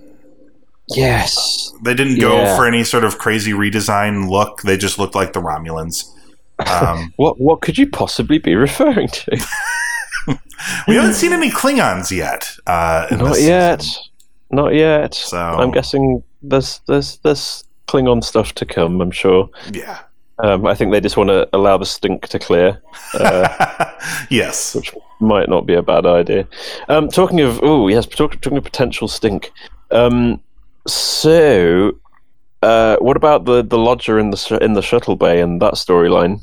Yes. 0.90 1.72
They 1.84 1.94
didn't 1.94 2.18
go 2.20 2.56
for 2.56 2.66
any 2.66 2.84
sort 2.84 3.04
of 3.04 3.18
crazy 3.18 3.52
redesign 3.52 4.30
look. 4.30 4.62
They 4.62 4.76
just 4.76 4.98
looked 4.98 5.14
like 5.14 5.32
the 5.32 5.40
Romulans. 5.40 6.04
Um, 6.66 7.12
What 7.16 7.38
what 7.40 7.60
could 7.60 7.76
you 7.78 7.88
possibly 7.88 8.38
be 8.38 8.54
referring 8.54 9.08
to? 9.08 9.46
we 10.88 10.94
haven't 10.96 11.14
seen 11.14 11.32
any 11.32 11.50
Klingons 11.50 12.10
yet. 12.10 12.50
Uh, 12.66 13.06
Not 13.10 13.40
yet. 13.40 13.82
season. 13.82 14.02
Not 14.50 14.74
yet. 14.74 15.14
So 15.14 15.36
I'm 15.38 15.70
guessing 15.70 16.22
there's 16.42 16.80
there's 16.86 17.18
there's 17.18 17.64
Klingon 17.86 18.24
stuff 18.24 18.54
to 18.54 18.64
come. 18.64 19.00
I'm 19.00 19.10
sure. 19.10 19.48
yeah. 19.72 20.00
Um, 20.40 20.66
I 20.66 20.74
think 20.74 20.92
they 20.92 21.00
just 21.00 21.16
want 21.16 21.30
to 21.30 21.48
allow 21.52 21.76
the 21.78 21.84
stink 21.86 22.28
to 22.28 22.38
clear. 22.38 22.80
Uh, 23.14 23.87
yes. 24.30 24.74
which 24.74 24.94
might 25.20 25.48
not 25.48 25.66
be 25.66 25.74
a 25.74 25.82
bad 25.82 26.06
idea. 26.06 26.46
Um, 26.88 27.08
talking 27.08 27.40
of 27.40 27.60
oh 27.62 27.88
yes, 27.88 28.06
talk, 28.06 28.40
talking 28.40 28.58
of 28.58 28.64
potential 28.64 29.08
stink. 29.08 29.52
Um, 29.90 30.40
so, 30.86 31.92
uh, 32.62 32.96
what 32.96 33.16
about 33.16 33.44
the 33.44 33.62
the 33.62 33.78
lodger 33.78 34.18
in 34.18 34.30
the 34.30 34.36
sh- 34.36 34.52
in 34.52 34.74
the 34.74 34.82
shuttle 34.82 35.16
bay 35.16 35.40
and 35.40 35.60
that 35.62 35.74
storyline? 35.74 36.40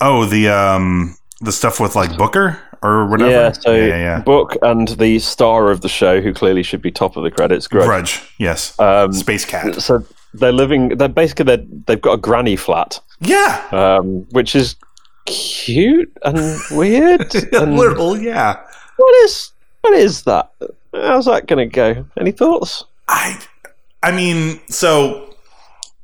Oh, 0.00 0.24
the 0.26 0.48
um 0.48 1.16
the 1.40 1.52
stuff 1.52 1.80
with 1.80 1.94
like 1.96 2.16
Booker 2.16 2.58
or 2.82 3.06
whatever. 3.06 3.30
Yeah, 3.30 3.52
so 3.52 3.72
yeah, 3.74 3.96
yeah. 3.96 4.20
Book 4.20 4.56
and 4.62 4.88
the 4.88 5.18
star 5.18 5.70
of 5.70 5.80
the 5.80 5.88
show, 5.88 6.20
who 6.20 6.32
clearly 6.34 6.62
should 6.62 6.82
be 6.82 6.90
top 6.90 7.16
of 7.16 7.22
the 7.24 7.30
credits, 7.30 7.68
Grudge. 7.68 7.86
Grudge. 7.86 8.22
Yes. 8.38 8.78
Um, 8.80 9.12
Space 9.12 9.44
Cat. 9.44 9.76
so 9.80 10.04
they're 10.34 10.52
living. 10.52 10.96
They're 10.96 11.08
basically 11.08 11.44
they're, 11.44 11.64
they've 11.86 12.00
got 12.00 12.14
a 12.14 12.18
granny 12.18 12.56
flat, 12.56 12.98
Yeah. 13.20 13.62
um, 13.70 14.26
which 14.30 14.54
is 14.56 14.76
cute 15.26 16.12
and 16.24 16.58
weird. 16.70 17.34
a 17.54 17.62
and 17.62 17.76
little. 17.76 18.18
Yeah. 18.18 18.60
what 18.96 19.14
is 19.24 19.52
what 19.82 19.94
is 19.94 20.22
that? 20.22 20.50
How's 20.94 21.26
that 21.26 21.46
going 21.46 21.68
to 21.68 21.72
go? 21.74 22.04
Any 22.18 22.32
thoughts? 22.32 22.84
I. 23.08 23.40
I 24.02 24.10
mean, 24.12 24.60
so 24.68 25.34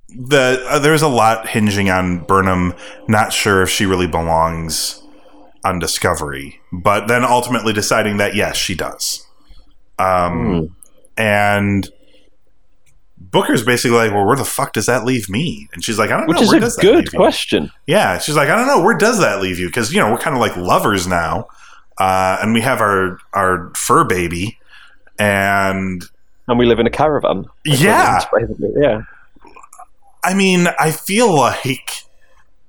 the 0.09 0.65
uh, 0.69 0.79
there's 0.79 1.03
a 1.03 1.09
lot 1.09 1.49
hinging 1.49 1.91
on 1.91 2.21
Burnham. 2.21 2.75
Not 3.09 3.33
sure 3.33 3.63
if 3.63 3.71
she 3.71 3.87
really 3.87 4.07
belongs 4.07 5.03
on 5.65 5.79
Discovery, 5.81 6.61
but 6.73 7.09
then 7.09 7.25
ultimately 7.25 7.73
deciding 7.73 8.19
that 8.19 8.35
yes, 8.37 8.57
she 8.57 8.75
does. 8.75 9.27
Um, 9.99 10.45
Hmm. 10.45 10.65
and. 11.17 11.89
Booker's 13.31 13.63
basically 13.63 13.97
like, 13.97 14.13
well, 14.13 14.25
where 14.25 14.37
the 14.37 14.45
fuck 14.45 14.73
does 14.73 14.87
that 14.87 15.05
leave 15.05 15.29
me? 15.29 15.69
And 15.73 15.85
she's 15.85 15.99
like, 15.99 16.11
I 16.11 16.17
don't 16.19 16.29
Which 16.29 16.37
know. 16.39 16.43
is 16.45 16.49
where 16.49 16.59
a 16.59 16.61
does 16.61 16.77
that 16.77 16.83
good 16.83 16.97
leave 16.97 17.13
you? 17.13 17.19
question. 17.19 17.71
Yeah, 17.87 18.19
she's 18.19 18.37
like, 18.37 18.49
I 18.49 18.57
don't 18.57 18.67
know, 18.67 18.83
where 18.83 18.97
does 18.97 19.19
that 19.21 19.41
leave 19.43 19.59
you? 19.59 19.67
Because 19.67 19.93
you 19.93 20.01
know 20.01 20.11
we're 20.11 20.19
kind 20.19 20.35
of 20.37 20.41
like 20.41 20.57
lovers 20.57 21.07
now, 21.07 21.47
uh, 21.99 22.39
and 22.41 22.55
we 22.55 22.61
have 22.63 22.81
our 22.81 23.19
our 23.35 23.73
fur 23.77 24.05
baby, 24.05 24.59
and 25.19 26.03
And 26.47 26.59
we 26.59 26.67
live 26.67 26.79
in 26.79 26.87
a 26.87 26.91
caravan. 26.91 27.45
yeah, 27.65 28.21
yeah. 28.77 29.03
I 30.25 30.35
mean, 30.35 30.67
I 30.79 30.91
feel 30.91 31.33
like 31.35 32.03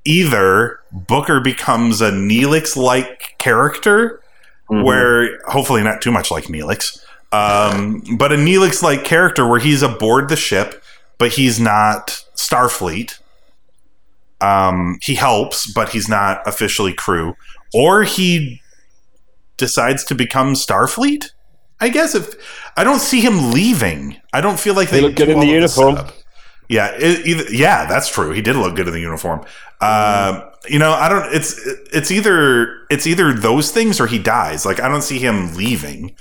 either 0.05 0.79
Booker 0.91 1.39
becomes 1.39 2.01
a 2.01 2.11
Neelix 2.11 2.75
like 2.75 3.35
character, 3.37 4.21
Mhm. 4.69 4.83
where 4.83 5.39
hopefully 5.47 5.83
not 5.83 6.01
too 6.01 6.11
much 6.11 6.31
like 6.31 6.45
Neelix, 6.45 6.99
um, 7.31 8.03
but 8.17 8.31
a 8.31 8.35
Neelix 8.35 8.81
like 8.81 9.03
character 9.03 9.47
where 9.47 9.59
he's 9.59 9.81
aboard 9.81 10.29
the 10.29 10.35
ship, 10.35 10.83
but 11.17 11.33
he's 11.33 11.59
not 11.59 12.23
Starfleet. 12.35 13.19
Um, 14.41 14.97
he 15.01 15.15
helps, 15.15 15.71
but 15.71 15.89
he's 15.89 16.07
not 16.07 16.47
officially 16.47 16.93
crew, 16.93 17.35
or 17.73 18.03
he 18.03 18.61
decides 19.57 20.03
to 20.05 20.15
become 20.15 20.53
Starfleet. 20.53 21.31
I 21.81 21.89
guess 21.89 22.15
if 22.15 22.35
I 22.75 22.83
don't 22.83 22.99
see 22.99 23.21
him 23.21 23.51
leaving, 23.51 24.17
I 24.33 24.41
don't 24.41 24.59
feel 24.59 24.73
like 24.73 24.89
He 24.89 24.97
they 24.97 25.01
looked 25.01 25.17
good 25.17 25.29
in 25.29 25.39
the 25.39 25.47
uniform. 25.47 25.97
Yeah, 26.67 26.91
it, 26.97 27.25
either, 27.25 27.51
yeah, 27.51 27.85
that's 27.85 28.09
true. 28.09 28.31
He 28.31 28.41
did 28.41 28.55
look 28.55 28.75
good 28.75 28.87
in 28.87 28.93
the 28.93 28.99
uniform. 28.99 29.43
Uh, 29.81 30.49
you 30.67 30.77
know, 30.77 30.91
I 30.91 31.09
don't. 31.09 31.33
It's 31.33 31.59
it's 31.91 32.11
either 32.11 32.85
it's 32.89 33.07
either 33.07 33.33
those 33.33 33.71
things 33.71 33.99
or 33.99 34.07
he 34.07 34.19
dies. 34.19 34.65
Like 34.65 34.79
I 34.79 34.87
don't 34.87 35.01
see 35.01 35.19
him 35.19 35.55
leaving. 35.55 36.15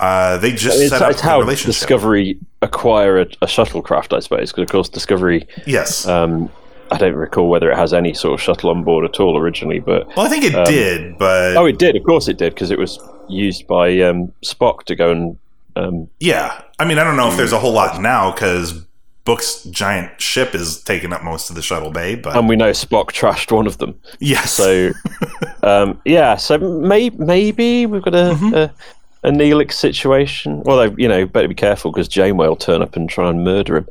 Uh, 0.00 0.36
they 0.38 0.52
just 0.52 0.80
It's, 0.80 0.90
set 0.90 1.02
up 1.02 1.10
it's 1.10 1.20
how 1.20 1.40
relationship. 1.40 1.78
Discovery 1.80 2.38
acquire 2.62 3.18
a, 3.18 3.22
a 3.42 3.46
shuttlecraft, 3.46 4.16
I 4.16 4.20
suppose, 4.20 4.50
because 4.52 4.62
of 4.62 4.68
course 4.70 4.88
Discovery. 4.88 5.46
yes. 5.66 6.06
Um, 6.06 6.50
I 6.90 6.96
don't 6.96 7.14
recall 7.16 7.48
whether 7.50 7.70
it 7.70 7.76
has 7.76 7.92
any 7.92 8.14
sort 8.14 8.34
of 8.34 8.40
shuttle 8.40 8.70
on 8.70 8.82
board 8.82 9.04
at 9.04 9.20
all 9.20 9.36
originally, 9.36 9.78
but 9.80 10.06
well, 10.16 10.24
I 10.24 10.28
think 10.30 10.44
it 10.44 10.54
um, 10.54 10.64
did, 10.64 11.18
but 11.18 11.56
oh, 11.56 11.66
it 11.66 11.78
did. 11.78 11.96
Of 11.96 12.04
course, 12.04 12.28
it 12.28 12.38
did 12.38 12.54
because 12.54 12.70
it 12.70 12.78
was 12.78 12.98
used 13.28 13.66
by 13.66 14.00
um, 14.00 14.32
Spock 14.42 14.84
to 14.84 14.96
go 14.96 15.10
and 15.10 15.38
um, 15.76 16.08
yeah. 16.20 16.62
I 16.78 16.86
mean, 16.86 16.98
I 16.98 17.04
don't 17.04 17.16
know 17.16 17.28
if 17.28 17.36
there's 17.36 17.52
a 17.52 17.58
whole 17.58 17.72
lot 17.72 18.00
now 18.00 18.30
because 18.32 18.84
Book's 19.24 19.64
giant 19.64 20.18
ship 20.18 20.54
is 20.54 20.82
taking 20.82 21.12
up 21.12 21.22
most 21.22 21.50
of 21.50 21.56
the 21.56 21.62
shuttle 21.62 21.90
bay. 21.90 22.14
But 22.14 22.36
and 22.36 22.48
we 22.48 22.56
know 22.56 22.70
Spock 22.70 23.08
trashed 23.12 23.52
one 23.52 23.66
of 23.66 23.76
them. 23.78 24.00
yes, 24.18 24.52
So, 24.52 24.92
um, 25.62 26.00
yeah, 26.06 26.36
so 26.36 26.56
may- 26.56 27.10
maybe 27.10 27.84
we've 27.84 28.00
got 28.02 28.14
a, 28.14 28.34
Mhm. 28.34 28.54
a 28.56 28.74
a 29.28 29.30
Neelix 29.32 29.72
situation. 29.72 30.62
Well, 30.64 30.92
you 30.98 31.06
know, 31.08 31.26
better 31.26 31.48
be 31.48 31.54
careful 31.54 31.92
because 31.92 32.08
Janeway 32.08 32.48
will 32.48 32.56
turn 32.56 32.82
up 32.82 32.96
and 32.96 33.08
try 33.08 33.28
and 33.28 33.44
murder 33.44 33.78
him. 33.78 33.88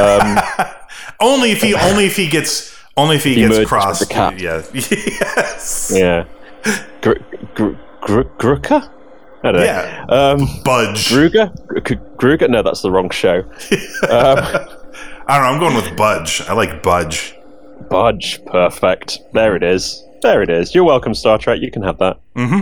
Um, 0.00 0.38
only 1.20 1.50
if 1.50 1.60
he 1.62 1.74
only 1.74 2.06
if 2.06 2.16
he 2.16 2.28
gets 2.28 2.76
only 2.96 3.16
if 3.16 3.24
he, 3.24 3.34
He 3.34 3.46
gets 3.48 3.68
crossed. 3.68 4.00
the 4.00 4.06
cat. 4.06 4.38
Yeah. 4.40 4.62
yes. 4.74 5.92
yeah, 5.94 6.24
Gr- 7.02 7.14
Gr- 7.54 7.74
Gr- 8.00 8.22
Gruka. 8.38 8.90
I 9.44 9.52
don't 9.52 9.60
know. 9.60 9.64
Yeah. 9.64 10.04
Um, 10.08 10.48
Budge. 10.64 11.08
Gruga? 11.10 11.54
Gr- 11.68 11.94
Gruga? 12.16 12.48
No, 12.50 12.62
that's 12.62 12.82
the 12.82 12.90
wrong 12.90 13.10
show. 13.10 13.44
Um, 14.10 14.38
I 15.30 15.38
don't 15.38 15.42
know. 15.42 15.52
I'm 15.52 15.60
going 15.60 15.74
with 15.76 15.96
Budge. 15.96 16.40
I 16.48 16.54
like 16.54 16.82
Budge. 16.82 17.34
Budge. 17.90 18.42
Perfect. 18.46 19.18
There 19.34 19.54
it 19.54 19.62
is. 19.62 20.02
There 20.22 20.40
it 20.42 20.48
is. 20.50 20.74
You're 20.74 20.84
welcome, 20.84 21.14
Star 21.14 21.36
Trek. 21.38 21.60
You 21.60 21.70
can 21.70 21.82
have 21.82 21.98
that. 21.98 22.18
hmm 22.34 22.60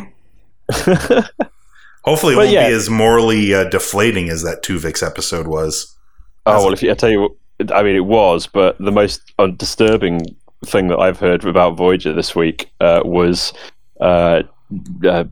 Hopefully, 2.07 2.35
it 2.35 2.37
But 2.37 2.43
won't 2.45 2.53
yeah. 2.53 2.69
be 2.69 2.75
as 2.75 2.89
morally 2.89 3.53
uh, 3.55 3.65
deflating 3.65 4.29
as 4.31 4.43
that 4.43 4.63
Tuvix 4.63 5.07
episode 5.07 5.47
was. 5.47 5.95
Oh 6.47 6.65
well, 6.65 6.73
if 6.73 6.83
you, 6.83 6.91
I 6.91 6.95
tell 6.95 7.11
you, 7.11 7.37
I 7.75 7.83
mean, 7.83 7.97
it 7.97 8.05
was, 8.05 8.47
but 8.47 8.79
the 8.79 8.93
most 8.93 9.33
uh, 9.39 9.49
disturbing 9.49 10.21
thing 10.65 10.89
that 10.89 10.99
I've 10.99 11.19
heard 11.19 11.45
about 11.45 11.77
Voyager 11.77 12.13
this 12.13 12.35
week 12.37 12.71
uh, 12.81 13.01
was 13.05 13.53
uh, 14.01 14.43
uh, 15.05 15.25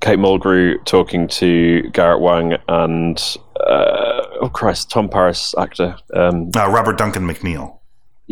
Kate 0.00 0.18
Mulgrew 0.18 0.82
talking 0.86 1.28
to 1.28 1.82
Garrett 1.92 2.20
Wang 2.20 2.54
and 2.68 3.18
uh, 3.60 4.22
oh 4.40 4.50
Christ, 4.52 4.90
Tom 4.90 5.08
Paris 5.08 5.54
actor. 5.58 5.96
Um, 6.14 6.50
Uh, 6.56 6.70
Robert 6.70 6.96
Duncan 6.96 7.28
McNeill. 7.28 7.78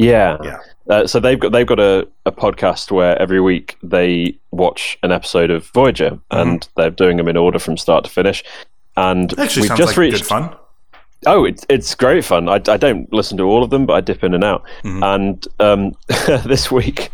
Yeah, 0.05 0.37
Yeah. 0.43 0.59
Uh, 0.89 1.07
so 1.07 1.21
they've 1.21 1.39
got 1.39 1.53
they've 1.53 1.67
got 1.67 1.79
a, 1.79 2.09
a 2.27 2.33
podcast 2.33 2.91
where 2.91 3.21
every 3.21 3.41
week 3.41 3.77
they 3.83 4.37
watch 4.51 4.99
an 5.03 5.13
episode 5.13 5.51
of 5.51 5.67
Voyager, 5.69 6.19
and 6.31 6.67
they're 6.77 6.91
doing 6.91 7.17
them 7.17 7.29
in 7.29 7.37
order 7.37 7.59
from 7.59 7.77
start 7.77 8.05
to 8.05 8.11
finish. 8.11 8.43
And 8.97 9.39
Actually, 9.39 9.69
we've 9.69 9.79
just 9.79 9.91
like 9.93 9.97
reached 9.99 10.17
good 10.19 10.27
fun. 10.27 10.57
Oh, 11.27 11.45
it's 11.45 11.65
it's 11.69 11.95
great 11.95 12.25
fun. 12.25 12.49
I, 12.49 12.55
I 12.55 12.77
don't 12.77 13.13
listen 13.13 13.37
to 13.39 13.45
all 13.45 13.63
of 13.63 13.71
them, 13.71 13.87
but 13.87 13.93
I 13.93 14.01
dip 14.01 14.25
in 14.25 14.35
and 14.35 14.43
out. 14.43 14.65
Mhm. 14.83 15.15
And 15.15 15.49
um, 15.61 15.93
this 16.49 16.73
week, 16.73 17.11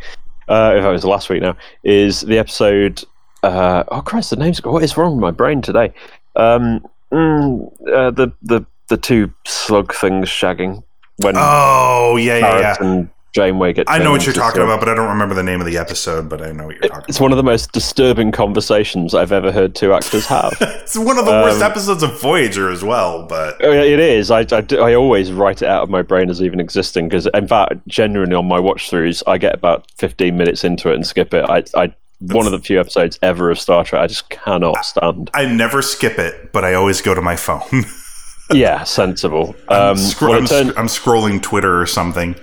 uh, 0.49 0.75
if 0.77 0.85
it 0.85 0.89
was 0.89 1.05
last 1.05 1.29
week 1.29 1.43
now, 1.43 1.57
is 1.83 2.23
the 2.23 2.39
episode. 2.39 3.03
Uh, 3.43 3.85
oh 3.89 4.01
Christ, 4.01 4.31
the 4.31 4.37
name's 4.37 4.63
what 4.63 4.83
is 4.83 4.97
wrong 4.97 5.17
with 5.17 5.21
my 5.21 5.31
brain 5.33 5.61
today? 5.61 5.93
Um, 6.35 6.87
mm, 7.13 7.67
uh, 7.93 8.11
the 8.11 8.33
the 8.43 8.65
the 8.89 8.97
two 8.97 9.33
slug 9.45 9.93
things 9.93 10.29
shagging 10.29 10.83
when 11.19 11.35
Oh 11.37 12.17
yeah, 12.21 12.39
yeah, 12.39 12.41
Barrett 12.41 12.79
yeah. 12.81 12.87
and 12.87 13.11
Janeway 13.33 13.75
get. 13.75 13.85
I 13.91 13.99
know 13.99 14.13
what 14.13 14.25
you're 14.25 14.33
talking 14.35 14.63
about, 14.63 14.81
but 14.81 14.89
I 14.89 14.95
don't 14.95 15.09
remember 15.11 15.35
the 15.35 15.43
name 15.43 15.61
of 15.61 15.67
the 15.67 15.77
episode. 15.77 16.27
But 16.29 16.41
I 16.41 16.53
know 16.53 16.67
what 16.67 16.77
you're 16.77 16.83
talking 16.83 16.97
about. 16.97 17.09
It's 17.11 17.21
one 17.21 17.33
of 17.33 17.37
the 17.37 17.43
most 17.43 17.71
disturbing 17.73 18.33
conversations 18.33 19.15
I've 19.15 19.31
ever 19.33 19.53
heard 19.53 19.75
two 19.75 19.93
actors 19.93 20.25
have. 20.27 20.55
It's 20.87 20.97
one 20.97 21.19
of 21.19 21.27
the 21.27 21.33
worst 21.33 21.57
Um, 21.61 21.71
episodes 21.71 22.03
of 22.03 22.19
Voyager 22.21 22.71
as 22.71 22.83
well. 22.85 23.27
But 23.27 23.57
Oh, 23.63 23.71
It 23.73 23.99
is. 23.99 24.31
I, 24.31 24.39
I, 24.53 24.61
do- 24.63 24.81
I 24.81 24.95
always 24.95 25.33
write 25.33 25.61
it 25.63 25.69
out 25.69 25.83
of 25.83 25.91
my 25.91 26.01
brain 26.01 26.31
as 26.31 26.41
even 26.41 26.61
existing 26.61 27.09
because, 27.09 27.27
in 27.35 27.47
fact, 27.49 27.75
genuinely 27.89 28.37
on 28.37 28.47
my 28.47 28.59
watch 28.61 28.89
throughs, 28.91 29.23
I 29.27 29.37
get 29.37 29.53
about 29.55 29.91
15 29.99 30.35
minutes 30.37 30.63
into 30.65 30.91
it 30.91 30.95
and 30.95 31.07
skip 31.07 31.35
it. 31.35 31.45
I, 31.51 31.65
I 31.75 31.93
one 32.21 32.47
of 32.47 32.53
the 32.53 32.61
few 32.61 32.81
episodes 32.81 33.19
ever 33.21 33.51
of 33.51 33.59
Star 33.59 33.85
Trek 33.85 34.01
I 34.03 34.07
just 34.07 34.31
cannot 34.31 34.83
stand. 34.87 35.29
I 35.35 35.45
never 35.45 35.83
skip 35.83 36.19
it. 36.19 36.53
But 36.53 36.65
I 36.65 36.73
always 36.73 37.03
go 37.03 37.13
to 37.15 37.21
my 37.21 37.37
phone. 37.37 37.61
yeah, 38.53 38.85
sensible. 38.85 39.55
I'm, 39.69 39.91
Um, 39.93 39.97
scro- 39.97 40.31
well, 40.31 40.39
I'm, 40.39 40.47
turned- 40.47 40.73
I'm 40.77 40.87
scrolling 40.87 41.43
Twitter 41.43 41.81
or 41.81 41.87
something. 41.87 42.35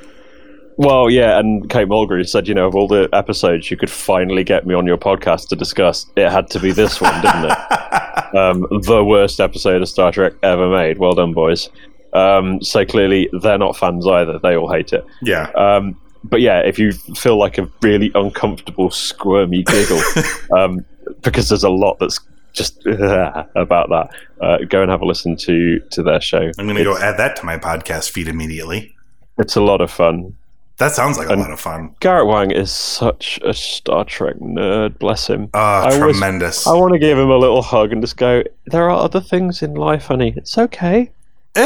well, 0.78 1.10
yeah, 1.10 1.40
and 1.40 1.70
Kate 1.70 1.88
Mulgrew 1.88 2.28
said, 2.28 2.48
you 2.48 2.54
know, 2.54 2.68
of 2.68 2.76
all 2.76 2.88
the 2.88 3.08
episodes 3.14 3.70
you 3.70 3.78
could 3.78 3.90
finally 3.92 4.44
get 4.44 4.66
me 4.66 4.74
on 4.74 4.86
your 4.88 4.98
podcast 4.98 5.48
to 5.50 5.56
discuss, 5.56 6.06
it 6.16 6.30
had 6.30 6.50
to 6.52 6.60
be 6.60 6.72
this 6.72 7.00
one, 7.00 7.14
didn't 7.22 7.46
it? 7.46 8.36
um, 8.36 8.66
the 8.82 9.04
worst 9.06 9.40
episode 9.40 9.82
of 9.82 9.90
Star 9.90 10.12
Trek 10.12 10.34
ever 10.44 10.70
made. 10.70 10.98
Well 10.98 11.14
done, 11.14 11.34
boys. 11.34 11.70
Um, 12.14 12.62
so 12.62 12.86
clearly 12.86 13.30
they're 13.42 13.58
not 13.58 13.76
fans 13.78 14.06
either. 14.06 14.40
They 14.40 14.56
all 14.56 14.72
hate 14.72 14.94
it. 14.94 15.04
Yeah. 15.22 15.50
Um, 15.52 16.00
but 16.24 16.42
yeah, 16.42 16.60
if 16.60 16.78
you 16.80 16.92
feel 16.94 17.38
like 17.38 17.58
a 17.58 17.70
really 17.82 18.12
uncomfortable, 18.16 18.90
squirmy 18.92 19.64
giggle, 19.64 20.02
um, 20.58 20.86
because 21.22 21.50
there's 21.50 21.64
a 21.64 21.70
lot 21.70 21.98
that's 22.00 22.20
just 22.54 22.86
about 22.86 23.90
that, 23.90 24.10
uh, 24.42 24.58
go 24.70 24.82
and 24.82 24.90
have 24.92 25.02
a 25.02 25.06
listen 25.06 25.36
to 25.38 25.80
to 25.92 26.04
their 26.04 26.22
show. 26.22 26.52
I'm 26.58 26.66
going 26.66 26.78
to 26.78 26.84
go 26.84 26.98
add 26.98 27.18
that 27.18 27.36
to 27.38 27.46
my 27.46 27.58
podcast 27.58 28.12
feed 28.12 28.28
immediately. 28.28 28.96
it's 29.38 29.56
a 29.56 29.62
lot 29.62 29.82
of 29.82 29.92
fun. 29.92 30.36
That 30.78 30.92
sounds 30.94 31.20
like 31.20 31.30
a 31.30 31.36
lot 31.36 31.52
of 31.52 31.60
fun. 31.60 31.96
Garrett 32.00 32.26
Wang 32.26 32.50
is 32.50 32.72
such 32.72 33.40
a 33.44 33.54
Star 33.54 34.04
Trek 34.06 34.38
nerd. 34.38 34.98
Bless 34.98 35.28
him. 35.28 35.50
Uh, 35.54 35.58
I 35.58 35.86
was- 35.88 35.98
tremendous. 36.18 36.66
I 36.66 36.74
want 36.74 36.94
to 36.94 37.00
give 37.00 37.18
him 37.18 37.30
a 37.30 37.38
little 37.38 37.62
hug 37.62 37.92
and 37.94 38.02
just 38.02 38.18
go. 38.18 38.44
There 38.66 38.90
are 38.90 39.04
other 39.04 39.22
things 39.22 39.62
in 39.62 39.76
life, 39.76 40.06
honey. 40.08 40.34
It's 40.36 40.58
okay. 40.58 41.12
Eh, 41.56 41.62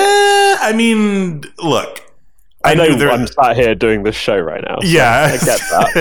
I 0.59 0.73
mean, 0.75 1.43
look. 1.63 2.01
I, 2.65 2.73
know 2.73 2.85
knew 2.87 2.97
there- 2.97 3.09
I'm 3.11 3.27
sat 3.27 3.55
here 3.55 3.75
doing 3.75 4.03
this 4.03 4.15
show 4.15 4.37
right 4.37 4.61
now. 4.67 4.79
so 4.81 4.87
Yeah, 4.87 5.29
I 5.31 5.37
get 5.45 5.59
that. 5.71 5.91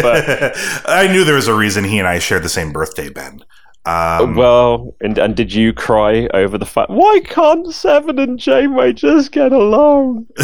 But 0.84 0.88
I 0.90 1.06
knew 1.06 1.22
there 1.24 1.36
was 1.36 1.46
a 1.46 1.54
reason 1.54 1.84
he 1.84 1.98
and 2.00 2.08
I 2.08 2.18
shared 2.18 2.42
the 2.42 2.48
same 2.48 2.72
birthday, 2.72 3.08
Ben. 3.08 3.44
Um, 3.86 4.34
well, 4.34 4.94
and, 5.00 5.16
and 5.16 5.36
did 5.36 5.54
you 5.54 5.72
cry 5.72 6.26
over 6.34 6.58
the 6.58 6.66
fact 6.66 6.90
why 6.90 7.20
can't 7.24 7.72
Seven 7.72 8.18
and 8.18 8.36
Janeway 8.38 8.92
just 8.92 9.30
get 9.30 9.52
along? 9.52 10.26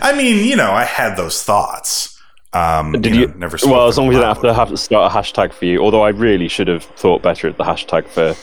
I 0.00 0.14
mean, 0.16 0.46
you 0.46 0.54
know, 0.54 0.70
I 0.70 0.84
had 0.84 1.16
those 1.16 1.42
thoughts. 1.42 2.20
Um, 2.52 2.92
Did 2.92 3.06
you, 3.06 3.20
you? 3.22 3.26
know, 3.28 3.34
never? 3.34 3.58
Well, 3.64 3.88
as 3.88 3.96
long 3.98 4.08
as 4.08 4.14
you 4.14 4.20
don't 4.20 4.28
have 4.28 4.42
to 4.42 4.54
have 4.54 4.68
to 4.68 4.76
start 4.76 5.10
a 5.10 5.14
hashtag 5.16 5.52
for 5.52 5.64
you. 5.64 5.80
Although 5.82 6.02
I 6.02 6.10
really 6.10 6.48
should 6.48 6.68
have 6.68 6.84
thought 6.84 7.22
better 7.22 7.48
at 7.48 7.56
the 7.56 7.64
hashtag 7.64 8.06
for 8.06 8.34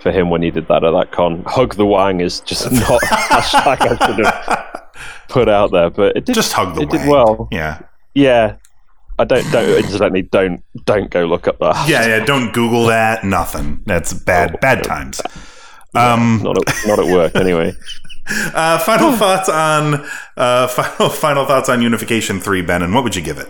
for 0.00 0.12
him 0.12 0.30
when 0.30 0.40
he 0.40 0.50
did 0.50 0.68
that 0.68 0.84
at 0.84 0.92
that 0.92 1.10
con. 1.10 1.42
Hug 1.46 1.74
the 1.74 1.84
Wang 1.84 2.20
is 2.20 2.40
just 2.42 2.70
not 2.72 3.02
a 3.02 3.06
hashtag 3.06 3.80
I 3.80 4.06
should 4.06 4.24
have 4.24 4.92
put 5.28 5.48
out 5.48 5.72
there, 5.72 5.90
but 5.90 6.16
it 6.16 6.24
did. 6.26 6.34
Just 6.36 6.52
hug 6.52 6.76
the 6.76 6.82
it 6.82 6.90
did 6.90 7.08
well. 7.08 7.48
Yeah, 7.50 7.80
Yeah. 8.14 8.56
I 9.18 9.24
don't 9.24 9.50
don't 9.50 9.68
incidentally 9.68 10.22
don't 10.22 10.62
don't 10.84 11.10
go 11.10 11.24
look 11.24 11.48
up 11.48 11.58
that. 11.58 11.88
yeah, 11.88 12.06
yeah. 12.06 12.24
Don't 12.24 12.52
Google 12.52 12.86
that. 12.86 13.24
Nothing. 13.24 13.82
That's 13.86 14.12
bad. 14.12 14.60
Bad 14.60 14.84
times. 14.84 15.20
Um, 15.94 16.40
Not 16.42 16.58
at, 16.58 16.74
not 16.86 16.98
at 16.98 17.06
work 17.06 17.36
anyway. 17.36 17.72
uh, 18.54 18.78
final 18.80 19.12
thoughts 19.12 19.48
on 19.48 20.06
uh, 20.36 20.66
final 20.68 21.08
final 21.08 21.46
thoughts 21.46 21.68
on 21.68 21.80
Unification 21.80 22.40
Three, 22.40 22.60
Ben, 22.62 22.82
and 22.82 22.94
what 22.94 23.04
would 23.04 23.16
you 23.16 23.22
give 23.22 23.38
it? 23.38 23.48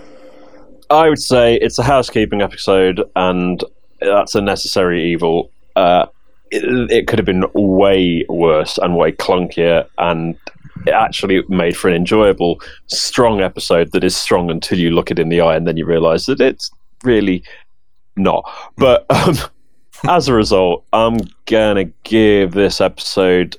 I 0.90 1.08
would 1.08 1.20
say 1.20 1.56
it's 1.56 1.78
a 1.78 1.82
housekeeping 1.82 2.42
episode, 2.42 3.02
and 3.16 3.62
that's 4.00 4.36
a 4.36 4.40
necessary 4.40 5.10
evil. 5.10 5.50
Uh, 5.74 6.06
it, 6.52 6.90
it 6.92 7.06
could 7.08 7.18
have 7.18 7.26
been 7.26 7.44
way 7.54 8.24
worse 8.28 8.78
and 8.78 8.96
way 8.96 9.10
clunkier, 9.10 9.88
and 9.98 10.36
it 10.86 10.92
actually 10.92 11.42
made 11.48 11.76
for 11.76 11.88
an 11.88 11.96
enjoyable, 11.96 12.60
strong 12.86 13.40
episode 13.40 13.92
that 13.92 14.04
is 14.04 14.16
strong 14.16 14.50
until 14.50 14.78
you 14.78 14.90
look 14.90 15.10
it 15.10 15.18
in 15.18 15.28
the 15.28 15.40
eye 15.40 15.56
and 15.56 15.66
then 15.66 15.76
you 15.76 15.86
realise 15.86 16.26
that 16.26 16.40
it's 16.40 16.70
really 17.02 17.42
not. 18.16 18.48
But 18.76 19.06
um, 19.10 19.36
as 20.08 20.28
a 20.28 20.34
result, 20.34 20.84
I'm 20.92 21.18
gonna 21.46 21.84
give 22.04 22.52
this 22.52 22.80
episode 22.80 23.56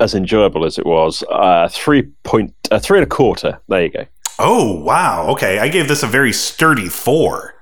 as 0.00 0.14
enjoyable 0.14 0.64
as 0.64 0.78
it 0.78 0.86
was 0.86 1.22
uh, 1.30 1.68
three 1.70 2.02
point 2.24 2.54
uh, 2.70 2.78
three 2.78 2.98
and 2.98 3.06
a 3.06 3.08
quarter. 3.08 3.60
There 3.68 3.82
you 3.82 3.90
go. 3.90 4.06
Oh 4.38 4.80
wow. 4.82 5.28
Okay, 5.28 5.58
I 5.58 5.68
gave 5.68 5.88
this 5.88 6.02
a 6.02 6.06
very 6.06 6.32
sturdy 6.32 6.88
four. 6.88 7.54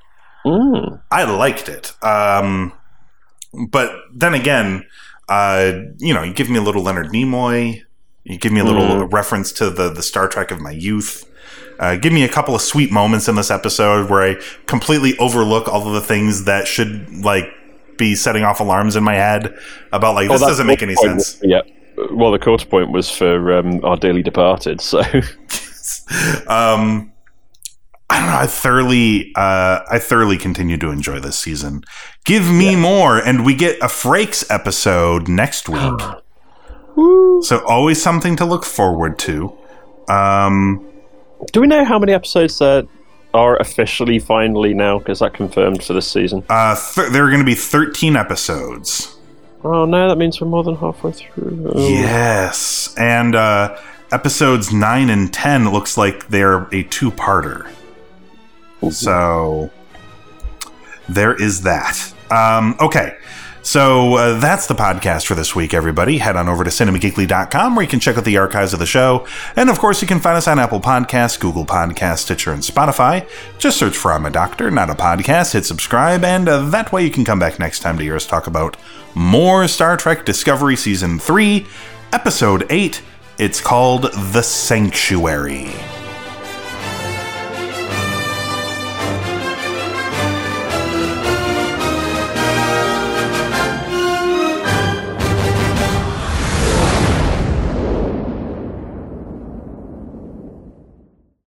Mm. 0.46 1.02
I 1.10 1.24
liked 1.24 1.68
it. 1.68 1.92
Um, 2.02 2.72
but 3.68 3.92
then 4.14 4.34
again, 4.34 4.86
uh, 5.28 5.72
you 5.98 6.14
know, 6.14 6.22
you 6.22 6.32
give 6.32 6.48
me 6.48 6.58
a 6.58 6.62
little 6.62 6.82
Leonard 6.82 7.08
Nimoy. 7.08 7.82
You 8.24 8.38
give 8.38 8.52
me 8.52 8.60
a 8.60 8.64
little 8.64 8.82
Mm. 9.06 9.12
reference 9.12 9.52
to 9.52 9.70
the 9.70 9.88
the 9.90 10.02
Star 10.02 10.28
Trek 10.28 10.50
of 10.50 10.60
my 10.60 10.70
youth. 10.72 11.24
Uh, 11.78 11.96
give 11.96 12.12
me 12.12 12.22
a 12.24 12.28
couple 12.28 12.54
of 12.54 12.60
sweet 12.60 12.92
moments 12.92 13.26
in 13.28 13.36
this 13.36 13.50
episode 13.50 14.10
where 14.10 14.22
I 14.22 14.36
completely 14.66 15.16
overlook 15.18 15.66
all 15.66 15.86
of 15.86 15.94
the 15.94 16.00
things 16.02 16.44
that 16.44 16.66
should 16.68 17.08
like 17.24 17.46
be 17.96 18.14
setting 18.14 18.44
off 18.44 18.60
alarms 18.60 18.96
in 18.96 19.02
my 19.04 19.14
head 19.14 19.54
about 19.92 20.14
like 20.14 20.28
Well, 20.28 20.38
this 20.38 20.46
doesn't 20.48 20.66
make 20.66 20.82
any 20.82 20.94
point 20.94 21.22
sense. 21.22 21.40
yeah. 21.42 21.62
Well, 22.12 22.30
the 22.32 22.38
quarter 22.38 22.66
point 22.66 22.90
was 22.92 23.10
for 23.10 23.52
um, 23.58 23.84
our 23.84 23.96
dearly 23.96 24.22
departed. 24.22 24.80
So 24.80 25.00
um, 26.46 27.12
I 28.10 28.18
don't 28.20 28.28
know. 28.28 28.36
I 28.38 28.46
thoroughly, 28.46 29.32
uh, 29.36 29.80
I 29.90 29.98
thoroughly 29.98 30.36
continue 30.38 30.76
to 30.78 30.90
enjoy 30.90 31.20
this 31.20 31.38
season. 31.38 31.82
Give 32.24 32.50
me 32.50 32.74
more, 32.76 33.18
and 33.18 33.44
we 33.44 33.54
get 33.54 33.78
a 33.80 33.86
Frakes 33.86 34.44
episode 34.50 35.28
next 35.28 35.68
week. 35.68 35.80
so 37.42 37.62
always 37.66 38.00
something 38.02 38.36
to 38.36 38.44
look 38.44 38.64
forward 38.64 39.18
to. 39.20 39.56
Um, 40.08 40.86
do 41.52 41.60
we 41.60 41.66
know 41.66 41.84
how 41.84 41.98
many 41.98 42.12
episodes 42.12 42.58
there 42.58 42.84
are 43.32 43.56
officially 43.56 44.18
finally 44.18 44.74
now? 44.74 44.98
Because 44.98 45.20
that 45.20 45.34
confirmed 45.34 45.82
for 45.82 45.92
this 45.92 46.10
season. 46.10 46.44
uh, 46.48 46.74
th- 46.94 47.10
there 47.12 47.24
are 47.24 47.28
going 47.28 47.40
to 47.40 47.46
be 47.46 47.54
thirteen 47.54 48.16
episodes. 48.16 49.16
Oh 49.62 49.84
no, 49.84 50.08
that 50.08 50.16
means 50.16 50.40
we're 50.40 50.48
more 50.48 50.64
than 50.64 50.76
halfway 50.76 51.12
through. 51.12 51.72
Oh. 51.74 51.88
Yes, 51.88 52.94
and 52.98 53.34
uh, 53.34 53.78
episodes 54.10 54.72
nine 54.72 55.10
and 55.10 55.32
ten 55.32 55.70
looks 55.70 55.96
like 55.96 56.28
they're 56.28 56.62
a 56.72 56.82
two-parter. 56.84 57.70
So 58.90 59.70
there 61.08 61.34
is 61.34 61.62
that. 61.62 62.14
Um, 62.30 62.76
okay. 62.80 63.16
So 63.62 64.14
uh, 64.14 64.38
that's 64.38 64.66
the 64.66 64.74
podcast 64.74 65.26
for 65.26 65.34
this 65.34 65.54
week, 65.54 65.74
everybody. 65.74 66.18
Head 66.18 66.36
on 66.36 66.48
over 66.48 66.64
to 66.64 66.70
cinemageekly.com 66.70 67.74
where 67.74 67.82
you 67.82 67.88
can 67.88 68.00
check 68.00 68.16
out 68.16 68.24
the 68.24 68.38
archives 68.38 68.72
of 68.72 68.78
the 68.78 68.86
show. 68.86 69.26
And 69.56 69.68
of 69.68 69.78
course, 69.78 70.00
you 70.00 70.08
can 70.08 70.20
find 70.20 70.36
us 70.36 70.48
on 70.48 70.58
Apple 70.58 70.80
Podcasts, 70.80 71.38
Google 71.38 71.66
Podcasts, 71.66 72.20
Stitcher, 72.20 72.52
and 72.52 72.62
Spotify. 72.62 73.28
Just 73.58 73.78
search 73.78 73.96
for 73.96 74.12
I'm 74.12 74.26
a 74.26 74.30
Doctor, 74.30 74.70
not 74.70 74.90
a 74.90 74.94
podcast, 74.94 75.52
hit 75.52 75.66
subscribe, 75.66 76.24
and 76.24 76.48
uh, 76.48 76.68
that 76.70 76.92
way 76.92 77.04
you 77.04 77.10
can 77.10 77.24
come 77.24 77.38
back 77.38 77.58
next 77.58 77.80
time 77.80 77.98
to 77.98 78.02
hear 78.02 78.16
us 78.16 78.26
talk 78.26 78.46
about 78.46 78.76
more 79.14 79.68
Star 79.68 79.96
Trek 79.96 80.24
Discovery 80.24 80.76
Season 80.76 81.18
3, 81.18 81.66
Episode 82.12 82.66
8. 82.70 83.02
It's 83.38 83.60
called 83.60 84.12
The 84.12 84.42
Sanctuary. 84.42 85.70